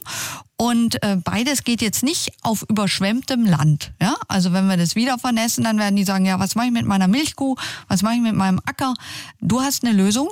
Und 0.61 1.01
äh, 1.03 1.15
beides 1.23 1.63
geht 1.63 1.81
jetzt 1.81 2.03
nicht 2.03 2.33
auf 2.41 2.65
überschwemmtem 2.67 3.45
Land. 3.45 3.93
Ja? 4.01 4.15
Also 4.27 4.51
wenn 4.51 4.67
wir 4.67 4.75
das 4.75 4.93
wieder 4.93 5.17
vernässen, 5.17 5.63
dann 5.63 5.77
werden 5.77 5.95
die 5.95 6.03
sagen, 6.03 6.25
ja, 6.25 6.37
was 6.37 6.55
mache 6.55 6.65
ich 6.65 6.73
mit 6.73 6.85
meiner 6.85 7.07
Milchkuh? 7.07 7.55
Was 7.87 8.01
mache 8.01 8.15
ich 8.15 8.21
mit 8.21 8.35
meinem 8.35 8.59
Acker? 8.65 8.93
Du 9.39 9.61
hast 9.61 9.85
eine 9.85 9.95
Lösung 9.95 10.27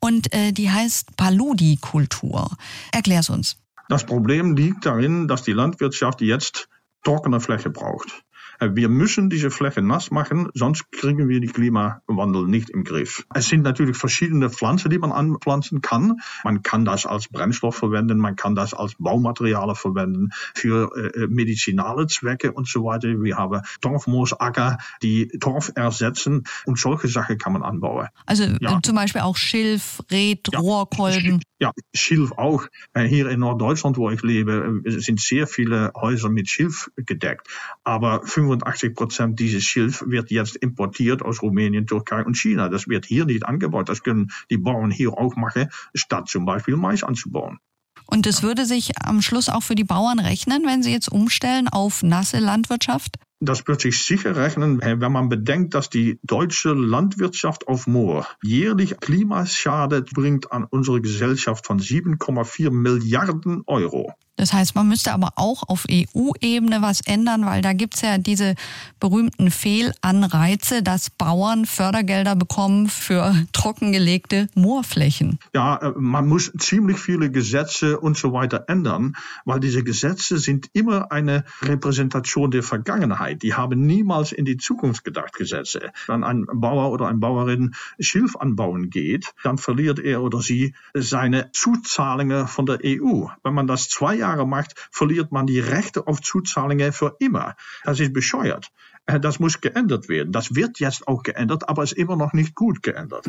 und 0.00 0.34
äh, 0.34 0.50
die 0.50 0.68
heißt 0.68 1.16
Paludikultur. 1.16 2.50
Erklär's 2.90 3.30
uns. 3.30 3.56
Das 3.88 4.04
Problem 4.04 4.56
liegt 4.56 4.84
darin, 4.84 5.28
dass 5.28 5.44
die 5.44 5.52
Landwirtschaft 5.52 6.22
jetzt 6.22 6.68
trockene 7.04 7.38
Fläche 7.38 7.70
braucht. 7.70 8.24
Äh, 8.62 8.76
wir 8.76 8.88
müssen 8.88 9.28
diese 9.28 9.50
Fläche 9.50 9.82
nass 9.82 10.10
machen, 10.10 10.48
sonst 10.54 10.90
kriegen 10.92 11.28
wir 11.28 11.40
den 11.40 11.52
Klimawandel 11.52 12.46
nicht 12.46 12.70
im 12.70 12.84
Griff. 12.84 13.26
Es 13.34 13.48
sind 13.48 13.62
natürlich 13.62 13.96
verschiedene 13.96 14.50
Pflanzen, 14.50 14.90
die 14.90 14.98
man 14.98 15.12
anpflanzen 15.12 15.80
kann. 15.80 16.20
Man 16.44 16.62
kann 16.62 16.84
das 16.84 17.06
als 17.06 17.28
Brennstoff 17.28 17.76
verwenden, 17.76 18.18
man 18.18 18.36
kann 18.36 18.54
das 18.54 18.74
als 18.74 18.94
Baumaterial 18.98 19.74
verwenden 19.74 20.30
für 20.54 20.90
äh, 20.96 21.26
medizinale 21.26 22.06
Zwecke 22.06 22.52
und 22.52 22.68
so 22.68 22.84
weiter. 22.84 23.08
Wir 23.08 23.36
haben 23.36 23.62
Torfmoosacker, 23.80 24.78
die 25.02 25.28
Torf 25.40 25.72
ersetzen 25.74 26.44
und 26.66 26.78
solche 26.78 27.08
Sachen 27.08 27.38
kann 27.38 27.52
man 27.52 27.62
anbauen. 27.62 28.08
Also 28.26 28.44
ja. 28.60 28.80
zum 28.82 28.94
Beispiel 28.94 29.22
auch 29.22 29.36
Schilf, 29.36 30.02
Red, 30.10 30.48
ja. 30.52 30.58
Rohrkolben. 30.58 31.40
Ja, 31.58 31.70
Schilf 31.94 32.32
auch. 32.32 32.66
Äh, 32.92 33.04
hier 33.04 33.28
in 33.28 33.40
Norddeutschland, 33.40 33.96
wo 33.96 34.10
ich 34.10 34.22
lebe, 34.22 34.82
sind 34.84 35.20
sehr 35.20 35.46
viele 35.46 35.92
Häuser 35.94 36.28
mit 36.28 36.48
Schilf 36.48 36.90
gedeckt. 36.96 37.46
Aber 37.84 38.22
85 38.52 38.94
Prozent 38.94 39.40
dieses 39.40 39.64
Schilf 39.64 40.04
wird 40.06 40.30
jetzt 40.30 40.56
importiert 40.56 41.22
aus 41.22 41.42
Rumänien, 41.42 41.86
Türkei 41.86 42.22
und 42.24 42.36
China. 42.36 42.68
Das 42.68 42.88
wird 42.88 43.06
hier 43.06 43.24
nicht 43.24 43.46
angebaut. 43.46 43.88
Das 43.88 44.02
können 44.02 44.30
die 44.50 44.58
Bauern 44.58 44.90
hier 44.90 45.16
auch 45.16 45.36
machen, 45.36 45.68
statt 45.94 46.28
zum 46.28 46.44
Beispiel 46.44 46.76
Mais 46.76 47.02
anzubauen. 47.02 47.58
Und 48.06 48.26
es 48.26 48.42
würde 48.42 48.66
sich 48.66 48.92
am 49.02 49.22
Schluss 49.22 49.48
auch 49.48 49.62
für 49.62 49.74
die 49.74 49.84
Bauern 49.84 50.18
rechnen, 50.18 50.64
wenn 50.66 50.82
sie 50.82 50.92
jetzt 50.92 51.10
umstellen 51.10 51.68
auf 51.68 52.02
nasse 52.02 52.40
Landwirtschaft? 52.40 53.16
Das 53.40 53.66
wird 53.66 53.80
sich 53.80 54.04
sicher 54.04 54.36
rechnen, 54.36 54.80
wenn 54.80 55.12
man 55.12 55.28
bedenkt, 55.28 55.74
dass 55.74 55.90
die 55.90 56.20
deutsche 56.22 56.74
Landwirtschaft 56.74 57.66
auf 57.66 57.86
Moor 57.86 58.26
jährlich 58.42 59.00
Klimaschade 59.00 60.02
bringt 60.02 60.52
an 60.52 60.64
unsere 60.64 61.00
Gesellschaft 61.00 61.66
von 61.66 61.80
7,4 61.80 62.70
Milliarden 62.70 63.62
Euro. 63.66 64.12
Das 64.36 64.52
heißt, 64.52 64.74
man 64.74 64.88
müsste 64.88 65.12
aber 65.12 65.34
auch 65.36 65.62
auf 65.68 65.84
EU-Ebene 65.90 66.80
was 66.80 67.00
ändern, 67.02 67.44
weil 67.44 67.60
da 67.60 67.74
gibt's 67.74 68.00
ja 68.00 68.16
diese 68.16 68.54
berühmten 68.98 69.50
Fehlanreize, 69.50 70.82
dass 70.82 71.10
Bauern 71.10 71.66
Fördergelder 71.66 72.34
bekommen 72.34 72.88
für 72.88 73.34
trockengelegte 73.52 74.48
Moorflächen. 74.54 75.38
Ja, 75.54 75.76
äh, 75.76 75.92
man 75.96 76.26
muss 76.26 76.50
ziemlich 76.58 76.98
viele 76.98 77.30
Gesetze 77.30 78.00
und 78.00 78.16
so 78.16 78.32
weiter 78.32 78.64
ändern, 78.68 79.16
weil 79.44 79.60
diese 79.60 79.84
Gesetze 79.84 80.38
sind 80.38 80.68
immer 80.72 81.12
eine 81.12 81.44
Repräsentation 81.60 82.50
der 82.50 82.62
Vergangenheit. 82.62 83.42
Die 83.42 83.54
haben 83.54 83.84
niemals 83.84 84.32
in 84.32 84.46
die 84.46 84.56
Zukunft 84.56 85.04
gedacht, 85.04 85.34
Gesetze. 85.34 85.92
Wenn 86.06 86.24
ein 86.24 86.46
Bauer 86.52 86.90
oder 86.90 87.06
eine 87.06 87.18
Bauerin 87.18 87.74
Schilf 88.00 88.36
anbauen 88.36 88.88
geht, 88.88 89.34
dann 89.42 89.58
verliert 89.58 89.98
er 89.98 90.22
oder 90.22 90.40
sie 90.40 90.74
seine 90.94 91.50
Zuzahlungen 91.52 92.48
von 92.48 92.64
der 92.66 92.78
EU. 92.84 93.26
Wenn 93.42 93.54
man 93.54 93.66
das 93.66 93.88
zwei 93.88 94.21
Jahre 94.22 94.46
macht, 94.46 94.74
verliert 94.90 95.32
man 95.32 95.46
die 95.46 95.60
Rechte 95.60 96.06
auf 96.06 96.20
Zuzahlungen 96.22 96.92
für 96.92 97.16
immer. 97.18 97.56
Das 97.84 98.00
ist 98.00 98.12
bescheuert. 98.12 98.70
Das 99.06 99.40
muss 99.40 99.60
geändert 99.60 100.08
werden. 100.08 100.32
Das 100.32 100.54
wird 100.54 100.78
jetzt 100.78 101.08
auch 101.08 101.22
geändert, 101.24 101.68
aber 101.68 101.82
ist 101.82 101.92
immer 101.92 102.16
noch 102.16 102.32
nicht 102.32 102.54
gut 102.54 102.82
geändert. 102.82 103.26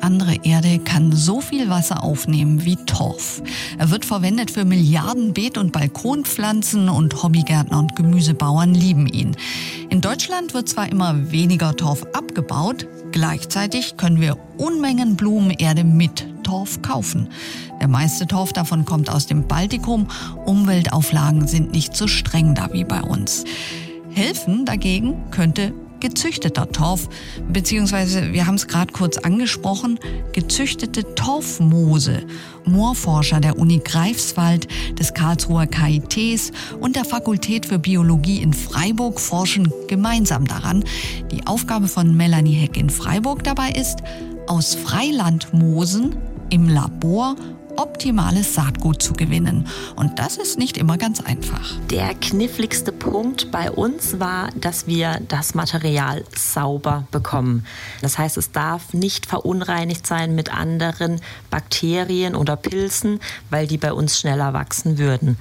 Andere 0.00 0.36
Erde 0.42 0.78
kann 0.78 1.12
so 1.12 1.40
viel 1.40 1.68
Wasser 1.68 2.02
aufnehmen 2.02 2.64
wie 2.64 2.76
Torf. 2.76 3.42
Er 3.78 3.90
wird 3.90 4.04
verwendet 4.04 4.50
für 4.50 4.64
Milliarden 4.64 5.34
Beet- 5.34 5.58
und 5.58 5.72
Balkonpflanzen 5.72 6.88
und 6.88 7.22
Hobbygärtner 7.22 7.78
und 7.78 7.96
Gemüsebauern 7.96 8.74
lieben 8.74 9.06
ihn. 9.06 9.36
In 9.90 10.00
Deutschland 10.00 10.54
wird 10.54 10.68
zwar 10.68 10.90
immer 10.90 11.30
weniger 11.30 11.76
Torf 11.76 12.06
abgebaut, 12.14 12.86
gleichzeitig 13.12 13.96
können 13.96 14.20
wir 14.20 14.38
Unmengen 14.56 15.16
Blumenerde 15.16 15.84
mit 15.84 16.26
Torf 16.44 16.80
kaufen. 16.82 17.28
Der 17.80 17.88
meiste 17.88 18.26
Torf 18.26 18.52
davon 18.52 18.84
kommt 18.84 19.10
aus 19.10 19.26
dem 19.26 19.46
Baltikum. 19.46 20.08
Umweltauflagen 20.46 21.46
sind 21.46 21.72
nicht 21.72 21.96
so 21.96 22.06
streng 22.06 22.54
da 22.54 22.72
wie 22.72 22.84
bei 22.84 23.02
uns. 23.02 23.44
Helfen 24.10 24.64
dagegen 24.64 25.30
könnte 25.30 25.72
gezüchteter 26.00 26.70
Torf, 26.70 27.08
beziehungsweise 27.48 28.32
wir 28.32 28.46
haben 28.46 28.56
es 28.56 28.66
gerade 28.66 28.92
kurz 28.92 29.18
angesprochen, 29.18 29.98
gezüchtete 30.32 31.14
Torfmoose. 31.14 32.22
Moorforscher 32.64 33.40
der 33.40 33.58
Uni 33.58 33.80
Greifswald, 33.82 34.68
des 34.98 35.14
Karlsruher 35.14 35.66
KITs 35.66 36.52
und 36.80 36.96
der 36.96 37.04
Fakultät 37.04 37.66
für 37.66 37.78
Biologie 37.78 38.42
in 38.42 38.52
Freiburg 38.52 39.20
forschen 39.20 39.72
gemeinsam 39.88 40.46
daran. 40.46 40.84
Die 41.30 41.46
Aufgabe 41.46 41.88
von 41.88 42.16
Melanie 42.16 42.54
Heck 42.54 42.76
in 42.76 42.90
Freiburg 42.90 43.44
dabei 43.44 43.70
ist, 43.70 43.98
aus 44.46 44.74
Freilandmoosen 44.74 46.16
im 46.50 46.68
Labor 46.68 47.36
optimales 47.76 48.54
Saatgut 48.54 49.02
zu 49.02 49.12
gewinnen. 49.12 49.66
Und 49.96 50.18
das 50.18 50.36
ist 50.36 50.58
nicht 50.58 50.76
immer 50.76 50.98
ganz 50.98 51.20
einfach. 51.20 51.76
Der 51.90 52.14
kniffligste 52.14 52.92
Punkt 52.92 53.50
bei 53.50 53.70
uns 53.70 54.20
war, 54.20 54.50
dass 54.54 54.86
wir 54.86 55.20
das 55.28 55.54
Material 55.54 56.24
sauber 56.34 57.06
bekommen. 57.10 57.64
Das 58.02 58.18
heißt, 58.18 58.36
es 58.36 58.52
darf 58.52 58.92
nicht 58.92 59.26
verunreinigt 59.26 60.06
sein 60.06 60.34
mit 60.34 60.54
anderen 60.54 61.20
Bakterien 61.50 62.34
oder 62.34 62.56
Pilzen, 62.56 63.20
weil 63.50 63.66
die 63.66 63.78
bei 63.78 63.92
uns 63.92 64.18
schneller 64.18 64.52
wachsen 64.52 64.98
würden. 64.98 65.36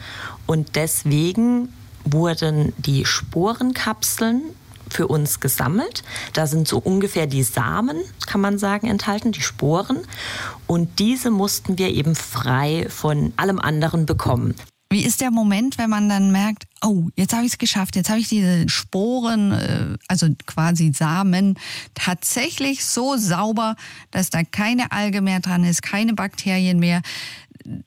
Und 0.46 0.76
deswegen 0.76 1.70
wurden 2.06 2.74
die 2.78 3.06
Sporenkapseln 3.06 4.42
für 4.94 5.08
uns 5.08 5.40
gesammelt. 5.40 6.04
Da 6.34 6.48
sind 6.48 6.68
so 6.68 6.78
ungefähr 6.78 7.28
die 7.28 7.44
Samen, 7.44 7.98
kann 8.26 8.42
man 8.42 8.58
sagen, 8.58 8.88
enthalten, 8.88 9.32
die 9.32 9.42
Sporen. 9.42 10.00
Und 10.68 11.00
diese 11.00 11.32
mussten 11.32 11.78
wir 11.78 11.90
eben 11.90 12.16
frei 12.16 12.88
von 12.90 13.34
allem 13.38 13.60
anderen 13.60 14.06
bekommen. 14.06 14.56
Wie 14.92 15.06
ist 15.06 15.22
der 15.22 15.30
Moment, 15.30 15.78
wenn 15.78 15.92
man 15.92 16.10
dann 16.10 16.32
merkt, 16.32 16.66
oh, 16.82 17.10
jetzt 17.16 17.34
habe 17.34 17.46
ich 17.46 17.52
es 17.52 17.58
geschafft, 17.60 17.96
jetzt 17.96 18.10
habe 18.10 18.20
ich 18.20 18.28
diese 18.28 18.68
Sporen, 18.70 19.52
äh, 19.52 19.98
also 20.08 20.28
quasi 20.48 20.92
Samen, 20.96 21.60
tatsächlich 21.94 22.84
so 22.84 23.16
sauber, 23.16 23.76
dass 24.10 24.32
da 24.32 24.44
keine 24.44 24.92
Alge 24.92 25.22
mehr 25.22 25.42
dran 25.42 25.64
ist, 25.64 25.84
keine 25.84 26.16
Bakterien 26.16 26.80
mehr, 26.80 27.04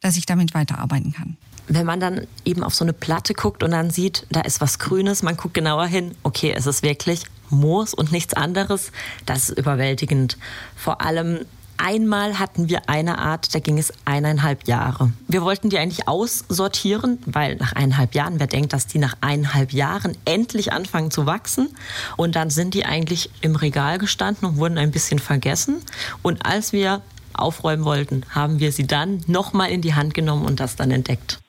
dass 0.00 0.16
ich 0.16 0.26
damit 0.26 0.54
weiterarbeiten 0.54 1.12
kann? 1.12 1.36
Wenn 1.68 1.86
man 1.86 2.00
dann 2.00 2.26
eben 2.44 2.62
auf 2.62 2.74
so 2.74 2.84
eine 2.84 2.92
Platte 2.92 3.34
guckt 3.34 3.62
und 3.62 3.70
dann 3.70 3.90
sieht, 3.90 4.26
da 4.30 4.40
ist 4.40 4.60
was 4.60 4.78
Grünes, 4.78 5.22
man 5.22 5.36
guckt 5.36 5.54
genauer 5.54 5.86
hin, 5.86 6.14
okay, 6.22 6.52
es 6.56 6.66
ist 6.66 6.82
wirklich 6.82 7.24
Moos 7.50 7.94
und 7.94 8.12
nichts 8.12 8.34
anderes, 8.34 8.92
das 9.26 9.50
ist 9.50 9.58
überwältigend. 9.58 10.38
Vor 10.76 11.02
allem 11.02 11.40
einmal 11.76 12.38
hatten 12.38 12.68
wir 12.68 12.88
eine 12.88 13.18
Art, 13.18 13.54
da 13.54 13.58
ging 13.58 13.78
es 13.78 13.92
eineinhalb 14.04 14.66
Jahre. 14.66 15.12
Wir 15.28 15.42
wollten 15.42 15.68
die 15.68 15.78
eigentlich 15.78 16.08
aussortieren, 16.08 17.18
weil 17.26 17.56
nach 17.56 17.72
eineinhalb 17.72 18.14
Jahren, 18.14 18.38
wer 18.38 18.46
denkt, 18.46 18.72
dass 18.72 18.86
die 18.86 18.98
nach 18.98 19.16
eineinhalb 19.20 19.72
Jahren 19.72 20.16
endlich 20.24 20.72
anfangen 20.72 21.10
zu 21.10 21.26
wachsen? 21.26 21.68
Und 22.16 22.36
dann 22.36 22.50
sind 22.50 22.74
die 22.74 22.84
eigentlich 22.84 23.30
im 23.40 23.56
Regal 23.56 23.98
gestanden 23.98 24.48
und 24.48 24.56
wurden 24.56 24.78
ein 24.78 24.92
bisschen 24.92 25.18
vergessen. 25.18 25.82
Und 26.22 26.46
als 26.46 26.72
wir 26.72 27.02
aufräumen 27.34 27.84
wollten, 27.84 28.24
haben 28.30 28.58
wir 28.58 28.72
sie 28.72 28.86
dann 28.86 29.22
nochmal 29.26 29.70
in 29.70 29.82
die 29.82 29.94
Hand 29.94 30.14
genommen 30.14 30.44
und 30.44 30.60
das 30.60 30.76
dann 30.76 30.90
entdeckt. 30.90 31.40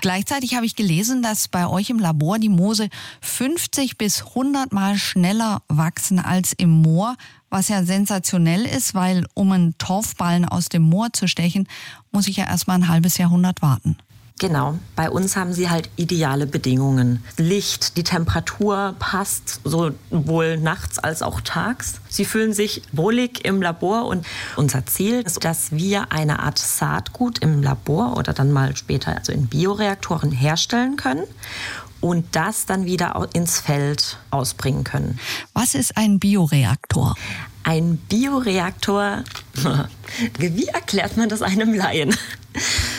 Gleichzeitig 0.00 0.54
habe 0.54 0.66
ich 0.66 0.76
gelesen, 0.76 1.22
dass 1.22 1.48
bei 1.48 1.66
euch 1.66 1.90
im 1.90 1.98
Labor 1.98 2.38
die 2.38 2.48
Moose 2.48 2.88
50 3.20 3.98
bis 3.98 4.22
100 4.28 4.72
Mal 4.72 4.96
schneller 4.96 5.62
wachsen 5.68 6.18
als 6.18 6.52
im 6.52 6.70
Moor, 6.70 7.16
was 7.50 7.68
ja 7.68 7.82
sensationell 7.82 8.64
ist, 8.64 8.94
weil 8.94 9.26
um 9.34 9.52
einen 9.52 9.76
Torfballen 9.78 10.44
aus 10.44 10.68
dem 10.68 10.82
Moor 10.82 11.08
zu 11.12 11.26
stechen, 11.26 11.66
muss 12.12 12.28
ich 12.28 12.36
ja 12.36 12.46
erstmal 12.46 12.78
ein 12.78 12.88
halbes 12.88 13.18
Jahrhundert 13.18 13.62
warten. 13.62 13.96
Genau, 14.38 14.78
bei 14.94 15.10
uns 15.10 15.34
haben 15.34 15.52
sie 15.52 15.68
halt 15.68 15.90
ideale 15.96 16.46
Bedingungen. 16.46 17.24
Licht, 17.38 17.96
die 17.96 18.04
Temperatur 18.04 18.94
passt 19.00 19.60
sowohl 19.64 20.58
nachts 20.58 21.00
als 21.00 21.22
auch 21.22 21.40
tags. 21.40 22.00
Sie 22.08 22.24
fühlen 22.24 22.52
sich 22.52 22.82
wohlig 22.92 23.44
im 23.44 23.60
Labor 23.60 24.06
und 24.06 24.24
unser 24.54 24.86
Ziel 24.86 25.22
ist, 25.22 25.44
dass 25.44 25.72
wir 25.72 26.12
eine 26.12 26.38
Art 26.38 26.58
Saatgut 26.58 27.40
im 27.40 27.62
Labor 27.64 28.16
oder 28.16 28.32
dann 28.32 28.52
mal 28.52 28.76
später 28.76 29.16
also 29.16 29.32
in 29.32 29.48
Bioreaktoren 29.48 30.30
herstellen 30.30 30.96
können 30.96 31.24
und 32.00 32.36
das 32.36 32.64
dann 32.64 32.84
wieder 32.84 33.28
ins 33.32 33.58
Feld 33.58 34.18
ausbringen 34.30 34.84
können. 34.84 35.18
Was 35.52 35.74
ist 35.74 35.96
ein 35.96 36.20
Bioreaktor? 36.20 37.16
Ein 37.64 37.96
Bioreaktor, 37.96 39.24
wie 40.38 40.66
erklärt 40.68 41.16
man 41.16 41.28
das 41.28 41.42
einem 41.42 41.74
Laien? 41.74 42.14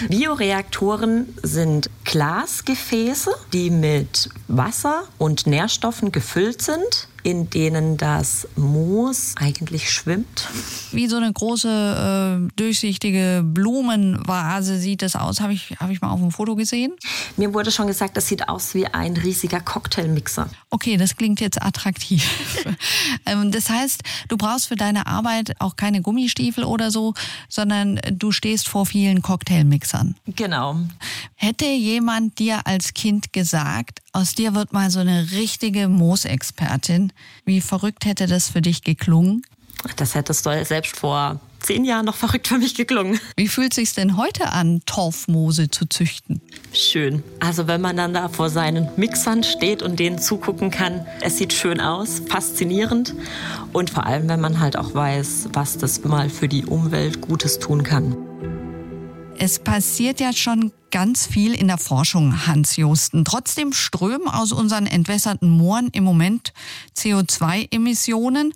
Bioreaktoren 0.07 1.35
sind 1.43 1.89
Glasgefäße, 2.09 3.29
die 3.53 3.69
mit 3.69 4.29
Wasser 4.47 5.03
und 5.19 5.45
Nährstoffen 5.45 6.11
gefüllt 6.11 6.59
sind 6.59 7.07
in 7.23 7.49
denen 7.49 7.97
das 7.97 8.47
Moos 8.55 9.35
eigentlich 9.37 9.91
schwimmt. 9.91 10.47
Wie 10.91 11.07
so 11.07 11.17
eine 11.17 11.31
große 11.31 12.47
äh, 12.49 12.53
durchsichtige 12.55 13.41
Blumenvase 13.43 14.79
sieht 14.79 15.01
das 15.01 15.15
aus. 15.15 15.41
Habe 15.41 15.53
ich, 15.53 15.75
hab 15.79 15.89
ich 15.89 16.01
mal 16.01 16.09
auf 16.09 16.19
dem 16.19 16.31
Foto 16.31 16.55
gesehen. 16.55 16.93
Mir 17.37 17.53
wurde 17.53 17.71
schon 17.71 17.87
gesagt, 17.87 18.15
das 18.17 18.27
sieht 18.27 18.47
aus 18.47 18.73
wie 18.73 18.85
ein 18.87 19.17
riesiger 19.17 19.59
Cocktailmixer. 19.59 20.49
Okay, 20.69 20.97
das 20.97 21.15
klingt 21.15 21.41
jetzt 21.41 21.61
attraktiv. 21.61 22.25
ähm, 23.25 23.51
das 23.51 23.69
heißt, 23.69 24.01
du 24.27 24.37
brauchst 24.37 24.67
für 24.67 24.75
deine 24.75 25.07
Arbeit 25.07 25.55
auch 25.59 25.75
keine 25.75 26.01
Gummistiefel 26.01 26.63
oder 26.63 26.91
so, 26.91 27.13
sondern 27.49 27.99
du 28.11 28.31
stehst 28.31 28.67
vor 28.67 28.85
vielen 28.85 29.21
Cocktailmixern. 29.21 30.15
Genau. 30.35 30.77
Hätte 31.35 31.65
jemand 31.65 31.98
dir 32.37 32.65
als 32.65 32.93
Kind 32.93 33.33
gesagt, 33.33 33.99
aus 34.13 34.33
dir 34.33 34.55
wird 34.55 34.73
mal 34.73 34.89
so 34.89 34.99
eine 34.99 35.31
richtige 35.31 35.87
Moosexpertin. 35.87 37.13
Wie 37.45 37.61
verrückt 37.61 38.05
hätte 38.05 38.27
das 38.27 38.49
für 38.49 38.61
dich 38.61 38.83
geklungen? 38.83 39.43
Das 39.95 40.15
hättest 40.15 40.45
du 40.45 40.65
selbst 40.65 40.97
vor 40.97 41.39
zehn 41.59 41.85
Jahren 41.85 42.05
noch 42.05 42.15
verrückt 42.15 42.47
für 42.47 42.57
mich 42.57 42.75
geklungen. 42.75 43.19
Wie 43.35 43.47
fühlt 43.47 43.73
sich 43.73 43.93
denn 43.93 44.17
heute 44.17 44.51
an, 44.51 44.81
Torfmoose 44.85 45.69
zu 45.69 45.85
züchten? 45.87 46.41
Schön. 46.73 47.23
Also 47.39 47.67
wenn 47.67 47.81
man 47.81 47.97
dann 47.97 48.13
da 48.13 48.29
vor 48.29 48.49
seinen 48.49 48.89
Mixern 48.97 49.43
steht 49.43 49.81
und 49.81 49.99
denen 49.99 50.19
zugucken 50.19 50.71
kann, 50.71 51.05
es 51.21 51.37
sieht 51.37 51.53
schön 51.53 51.79
aus, 51.79 52.21
faszinierend 52.27 53.13
und 53.73 53.89
vor 53.89 54.05
allem, 54.05 54.27
wenn 54.29 54.41
man 54.41 54.59
halt 54.59 54.77
auch 54.77 54.93
weiß, 54.93 55.49
was 55.53 55.77
das 55.77 56.03
mal 56.03 56.29
für 56.29 56.47
die 56.47 56.65
Umwelt 56.65 57.21
Gutes 57.21 57.59
tun 57.59 57.83
kann. 57.83 58.28
Es 59.41 59.57
passiert 59.57 60.19
ja 60.19 60.33
schon 60.33 60.73
ganz 60.91 61.25
viel 61.25 61.53
in 61.53 61.67
der 61.67 61.77
Forschung, 61.77 62.45
Hans 62.45 62.75
Josten. 62.75 63.23
Trotzdem 63.23 63.71
strömen 63.71 64.27
aus 64.27 64.51
unseren 64.51 64.85
entwässerten 64.85 65.49
Mooren 65.49 65.87
im 65.93 66.03
Moment 66.03 66.51
CO2-Emissionen. 66.97 68.53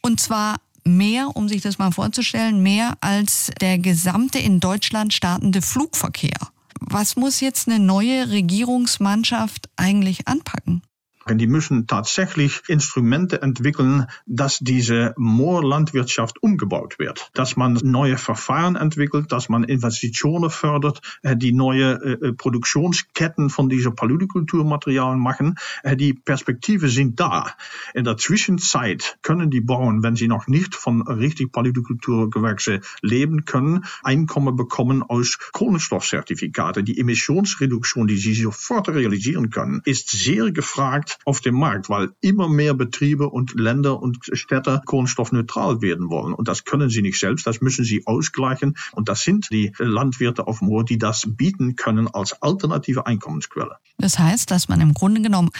Und 0.00 0.20
zwar 0.20 0.58
mehr, 0.84 1.34
um 1.34 1.48
sich 1.48 1.60
das 1.60 1.78
mal 1.78 1.90
vorzustellen, 1.90 2.62
mehr 2.62 2.94
als 3.00 3.50
der 3.60 3.78
gesamte 3.78 4.38
in 4.38 4.60
Deutschland 4.60 5.12
startende 5.12 5.60
Flugverkehr. 5.60 6.38
Was 6.78 7.16
muss 7.16 7.40
jetzt 7.40 7.66
eine 7.66 7.80
neue 7.80 8.30
Regierungsmannschaft 8.30 9.70
eigentlich 9.74 10.28
anpacken? 10.28 10.82
Die 11.30 11.46
müssen 11.46 11.86
tatsächlich 11.86 12.62
Instrumente 12.66 13.42
entwickeln, 13.42 14.06
dass 14.26 14.58
diese 14.58 15.14
Moorlandwirtschaft 15.16 16.42
umgebaut 16.42 16.98
wird. 16.98 17.30
Dass 17.34 17.56
man 17.56 17.78
neue 17.82 18.18
Verfahren 18.18 18.76
entwickelt, 18.76 19.30
dass 19.30 19.48
man 19.48 19.62
Investitionen 19.62 20.50
fördert, 20.50 21.00
äh, 21.22 21.36
die 21.36 21.52
neue 21.52 21.92
äh, 21.92 22.28
äh, 22.28 22.32
Produktionsketten 22.32 23.50
von 23.50 23.68
dieser 23.68 23.92
Paludikulturmaterialien 23.92 25.20
machen. 25.20 25.56
Die 25.94 26.14
Perspektive 26.14 26.88
sind 26.88 27.20
da. 27.20 27.54
In 27.94 28.04
der 28.04 28.16
Zwischenzeit 28.16 29.18
können 29.22 29.50
die 29.50 29.60
Bauern, 29.60 30.02
wenn 30.02 30.16
sie 30.16 30.28
noch 30.28 30.48
nicht 30.48 30.74
von 30.74 31.02
richtig 31.02 31.52
Paludikulturgewächse 31.52 32.80
leben 33.00 33.44
können, 33.44 33.84
Einkommen 34.02 34.56
bekommen 34.56 35.02
aus 35.02 35.38
Kohlenstoffzertifikate. 35.52 36.82
Die 36.82 36.98
Emissionsreduktion, 36.98 38.06
die 38.06 38.16
sie 38.16 38.34
sofort 38.34 38.88
realisieren 38.88 39.50
können, 39.50 39.82
ist 39.84 40.10
sehr 40.10 40.50
gefragt 40.50 41.11
auf 41.24 41.40
dem 41.40 41.54
Markt, 41.54 41.88
weil 41.88 42.10
immer 42.20 42.48
mehr 42.48 42.74
Betriebe 42.74 43.28
und 43.28 43.54
Länder 43.54 44.00
und 44.00 44.18
Städte 44.32 44.80
kohlenstoffneutral 44.84 45.82
werden 45.82 46.08
wollen. 46.08 46.34
Und 46.34 46.48
das 46.48 46.64
können 46.64 46.90
sie 46.90 47.02
nicht 47.02 47.18
selbst, 47.18 47.46
das 47.46 47.60
müssen 47.60 47.84
sie 47.84 48.06
ausgleichen. 48.06 48.76
Und 48.92 49.08
das 49.08 49.22
sind 49.22 49.48
die 49.50 49.72
Landwirte 49.78 50.46
auf 50.46 50.60
Moor, 50.60 50.84
die 50.84 50.98
das 50.98 51.22
bieten 51.26 51.76
können 51.76 52.08
als 52.08 52.40
alternative 52.42 53.06
Einkommensquelle. 53.06 53.76
Das 53.98 54.18
heißt, 54.18 54.50
dass 54.50 54.68
man 54.68 54.80
im 54.80 54.94
Grunde 54.94 55.20
genommen 55.20 55.50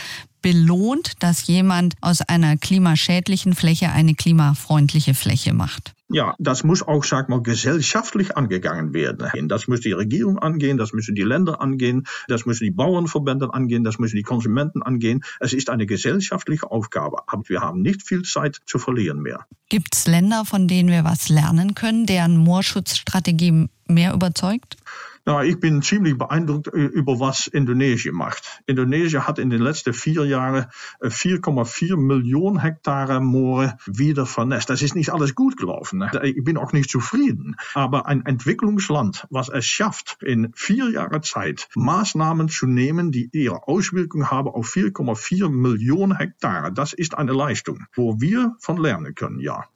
belohnt, 0.43 1.23
dass 1.23 1.47
jemand 1.47 1.95
aus 2.01 2.21
einer 2.21 2.57
klimaschädlichen 2.57 3.55
Fläche 3.55 3.91
eine 3.91 4.15
klimafreundliche 4.15 5.15
Fläche 5.15 5.55
macht. 5.55 5.95
Ja, 6.13 6.35
das 6.39 6.63
muss 6.63 6.83
auch, 6.83 7.05
sag 7.05 7.31
mal, 7.31 7.43
gesellschaftlich 7.43 8.37
angegangen 8.37 8.93
werden. 8.93 9.49
Das 9.49 9.67
muss 9.67 9.81
die 9.81 9.93
Regierung 9.93 10.39
angehen, 10.39 10.77
das 10.77 10.93
müssen 10.93 11.15
die 11.15 11.23
Länder 11.23 11.63
angehen, 11.63 12.07
das 12.29 12.45
müssen 12.45 12.65
die 12.65 12.71
Bauernverbände 12.71 13.55
angehen, 13.55 13.83
das 13.83 13.99
müssen 13.99 14.17
die 14.17 14.23
Konsumenten 14.23 14.83
angehen. 14.83 15.23
Es 15.41 15.55
ist 15.55 15.71
eine 15.71 15.87
gesellschaftliche 15.87 16.71
Aufgabe, 16.71 17.23
aber 17.27 17.49
wir 17.49 17.61
haben 17.61 17.81
nicht 17.81 18.07
viel 18.07 18.23
Zeit 18.23 18.61
zu 18.67 18.79
verlieren 18.79 19.21
mehr. 19.21 19.47
Gibt 19.71 19.95
es 19.95 20.07
Länder, 20.07 20.45
von 20.45 20.69
denen 20.69 20.91
wir 20.91 21.05
was 21.05 21.31
lernen 21.31 21.75
können, 21.75 22.05
deren 22.05 22.37
Moorschutzstrategie 22.37 23.69
mehr 23.89 24.13
überzeugt? 24.13 24.77
Nou, 25.25 25.41
ich 25.41 25.61
bin 25.61 25.83
ziemlich 25.83 26.19
beeindruckt 26.19 26.67
über 26.67 27.21
was 27.21 27.47
Indonesien 27.47 28.15
macht. 28.15 28.61
Indonesien 28.67 29.25
hat 29.25 29.39
in 29.39 29.51
den 29.51 29.63
letzten 29.63 29.95
vier 29.95 30.25
Jahren 30.25 30.67
4,4 31.01 31.97
Millionen 31.97 32.59
Hektare 32.59 33.21
Moore 33.21 33.79
wieder 33.87 34.27
vernässt. 34.27 34.69
Das 34.69 34.83
ist 34.83 34.97
nicht 34.97 35.11
alles 35.11 35.37
gut 35.37 35.57
gelaufen. 35.57 36.05
Ich 36.25 36.43
bin 36.43 36.57
auch 36.57 36.73
nicht 36.73 36.91
zufrieden. 36.91 37.55
Aber 37.75 38.07
ein 38.07 38.27
Entwicklungsland, 38.27 39.29
was 39.31 39.49
es 39.49 39.65
schafft, 39.65 40.19
in 40.23 40.51
vier 40.55 40.91
Jahren 40.91 41.23
Zeit 41.23 41.69
Maßnahmen 41.77 42.49
zu 42.49 42.67
nehmen, 42.67 43.13
die 43.13 43.29
ihre 43.33 43.69
Auswirkungen 43.69 44.29
haben 44.29 44.49
auf 44.49 44.69
4,4 44.75 45.49
Millionen 45.49 46.17
Hektare, 46.17 46.73
das 46.73 46.93
ist 46.93 47.17
eine 47.17 47.33
Leistung, 47.33 47.87
wo 47.95 48.21
wir 48.21 48.57
von 48.59 48.77
lernen 48.77 49.15
können, 49.15 49.39
ja. 49.39 49.67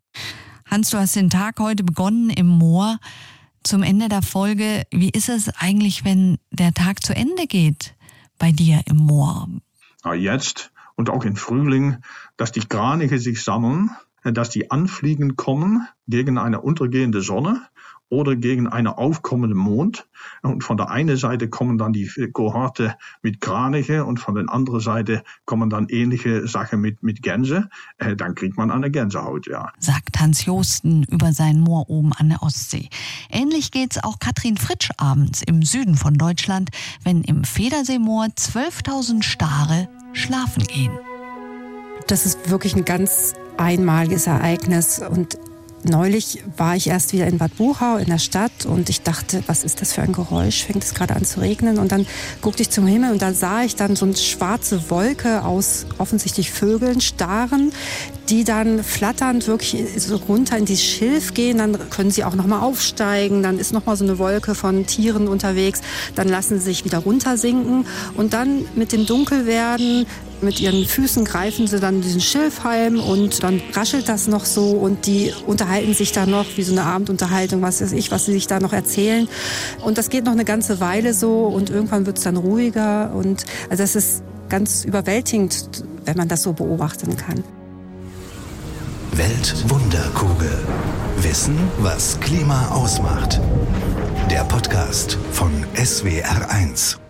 Hans, 0.68 0.90
du 0.90 0.98
hast 0.98 1.14
den 1.14 1.30
Tag 1.30 1.60
heute 1.60 1.84
begonnen 1.84 2.30
im 2.30 2.46
Moor 2.46 2.98
zum 3.66 3.82
Ende 3.82 4.08
der 4.08 4.22
Folge, 4.22 4.86
wie 4.92 5.10
ist 5.10 5.28
es 5.28 5.48
eigentlich, 5.58 6.04
wenn 6.04 6.38
der 6.50 6.72
Tag 6.72 7.02
zu 7.02 7.14
Ende 7.14 7.46
geht 7.46 7.94
bei 8.38 8.52
dir 8.52 8.80
im 8.86 8.96
Moor? 8.96 9.48
Jetzt 10.14 10.72
und 10.94 11.10
auch 11.10 11.24
im 11.24 11.36
Frühling, 11.36 11.98
dass 12.36 12.52
die 12.52 12.60
Kraniche 12.60 13.18
sich 13.18 13.42
sammeln, 13.42 13.90
dass 14.22 14.50
die 14.50 14.70
anfliegen 14.70 15.36
kommen 15.36 15.86
gegen 16.06 16.38
eine 16.38 16.60
untergehende 16.60 17.22
Sonne 17.22 17.60
oder 18.08 18.36
gegen 18.36 18.66
einen 18.68 18.86
aufkommenden 18.88 19.58
Mond. 19.58 20.06
Und 20.42 20.62
von 20.62 20.76
der 20.76 20.90
einen 20.90 21.16
Seite 21.16 21.48
kommen 21.48 21.78
dann 21.78 21.92
die 21.92 22.08
Kohorte 22.32 22.96
mit 23.22 23.40
Kraniche 23.40 24.04
und 24.04 24.18
von 24.20 24.34
der 24.34 24.48
anderen 24.48 24.80
Seite 24.80 25.22
kommen 25.44 25.70
dann 25.70 25.88
ähnliche 25.88 26.46
Sachen 26.46 26.80
mit, 26.80 27.02
mit 27.02 27.22
Gänse. 27.22 27.68
Äh, 27.98 28.16
dann 28.16 28.34
kriegt 28.34 28.56
man 28.56 28.70
eine 28.70 28.90
Gänsehaut, 28.90 29.46
ja. 29.46 29.72
Sagt 29.78 30.20
Hans 30.20 30.44
Josten 30.44 31.04
über 31.04 31.32
sein 31.32 31.60
Moor 31.60 31.90
oben 31.90 32.12
an 32.12 32.28
der 32.28 32.42
Ostsee. 32.42 32.88
Ähnlich 33.30 33.70
geht's 33.70 34.02
auch 34.02 34.18
Katrin 34.18 34.56
Fritsch 34.56 34.90
abends 34.98 35.42
im 35.42 35.62
Süden 35.62 35.96
von 35.96 36.14
Deutschland, 36.14 36.70
wenn 37.02 37.22
im 37.22 37.44
Federseemoor 37.44 38.26
12.000 38.26 39.22
Stare 39.22 39.88
schlafen 40.12 40.62
gehen. 40.64 40.92
Das 42.06 42.24
ist 42.24 42.50
wirklich 42.50 42.76
ein 42.76 42.84
ganz 42.84 43.34
einmaliges 43.56 44.26
Ereignis 44.26 45.00
und 45.00 45.38
Neulich 45.82 46.42
war 46.56 46.74
ich 46.74 46.88
erst 46.88 47.12
wieder 47.12 47.26
in 47.26 47.38
Bad 47.38 47.56
Buchau 47.56 47.96
in 47.98 48.06
der 48.06 48.18
Stadt 48.18 48.66
und 48.66 48.88
ich 48.88 49.02
dachte, 49.02 49.42
was 49.46 49.62
ist 49.62 49.80
das 49.80 49.92
für 49.92 50.02
ein 50.02 50.12
Geräusch? 50.12 50.64
Fängt 50.64 50.82
es 50.82 50.94
gerade 50.94 51.14
an 51.14 51.24
zu 51.24 51.40
regnen? 51.40 51.78
Und 51.78 51.92
dann 51.92 52.06
guckte 52.40 52.62
ich 52.62 52.70
zum 52.70 52.86
Himmel 52.86 53.12
und 53.12 53.22
da 53.22 53.32
sah 53.32 53.62
ich 53.62 53.76
dann 53.76 53.94
so 53.94 54.06
eine 54.06 54.16
schwarze 54.16 54.90
Wolke 54.90 55.44
aus 55.44 55.86
offensichtlich 55.98 56.50
Vögeln, 56.50 57.00
Staren, 57.00 57.72
die 58.28 58.44
dann 58.44 58.82
flatternd 58.82 59.46
wirklich 59.46 59.84
so 59.96 60.16
runter 60.16 60.56
in 60.56 60.64
die 60.64 60.76
Schilf 60.76 61.34
gehen. 61.34 61.58
Dann 61.58 61.90
können 61.90 62.10
sie 62.10 62.24
auch 62.24 62.34
noch 62.34 62.46
mal 62.46 62.60
aufsteigen. 62.60 63.42
Dann 63.42 63.58
ist 63.58 63.72
noch 63.72 63.86
mal 63.86 63.96
so 63.96 64.04
eine 64.04 64.18
Wolke 64.18 64.54
von 64.54 64.86
Tieren 64.86 65.28
unterwegs. 65.28 65.80
Dann 66.14 66.28
lassen 66.28 66.58
sie 66.58 66.64
sich 66.64 66.84
wieder 66.84 66.98
runtersinken 66.98 67.86
und 68.16 68.32
dann 68.32 68.64
mit 68.74 68.92
dem 68.92 69.06
Dunkelwerden 69.06 70.06
mit 70.42 70.60
ihren 70.60 70.84
Füßen 70.84 71.24
greifen 71.24 71.66
sie 71.66 71.80
dann 71.80 72.02
diesen 72.02 72.20
Schilfhalm 72.20 73.00
und 73.00 73.42
dann 73.42 73.62
raschelt 73.72 74.08
das 74.08 74.28
noch 74.28 74.44
so 74.44 74.72
und 74.72 75.06
die 75.06 75.32
unterhalten 75.46 75.94
sich 75.94 76.12
da 76.12 76.26
noch 76.26 76.44
wie 76.56 76.62
so 76.62 76.72
eine 76.72 76.84
Abendunterhaltung, 76.84 77.62
was 77.62 77.80
weiß 77.80 77.92
ich, 77.92 78.10
was 78.10 78.26
sie 78.26 78.32
sich 78.32 78.46
da 78.46 78.60
noch 78.60 78.72
erzählen. 78.72 79.28
Und 79.82 79.98
das 79.98 80.10
geht 80.10 80.24
noch 80.24 80.32
eine 80.32 80.44
ganze 80.44 80.80
Weile 80.80 81.14
so 81.14 81.46
und 81.46 81.70
irgendwann 81.70 82.06
wird 82.06 82.18
es 82.18 82.24
dann 82.24 82.36
ruhiger 82.36 83.14
und 83.14 83.44
also 83.70 83.82
das 83.82 83.96
ist 83.96 84.22
ganz 84.48 84.84
überwältigend, 84.84 85.84
wenn 86.04 86.16
man 86.16 86.28
das 86.28 86.42
so 86.42 86.52
beobachten 86.52 87.16
kann. 87.16 87.42
Weltwunderkugel. 89.16 90.58
Wissen, 91.16 91.56
was 91.78 92.20
Klima 92.20 92.68
ausmacht. 92.68 93.40
Der 94.30 94.44
Podcast 94.44 95.16
von 95.32 95.50
SWR1. 95.74 97.05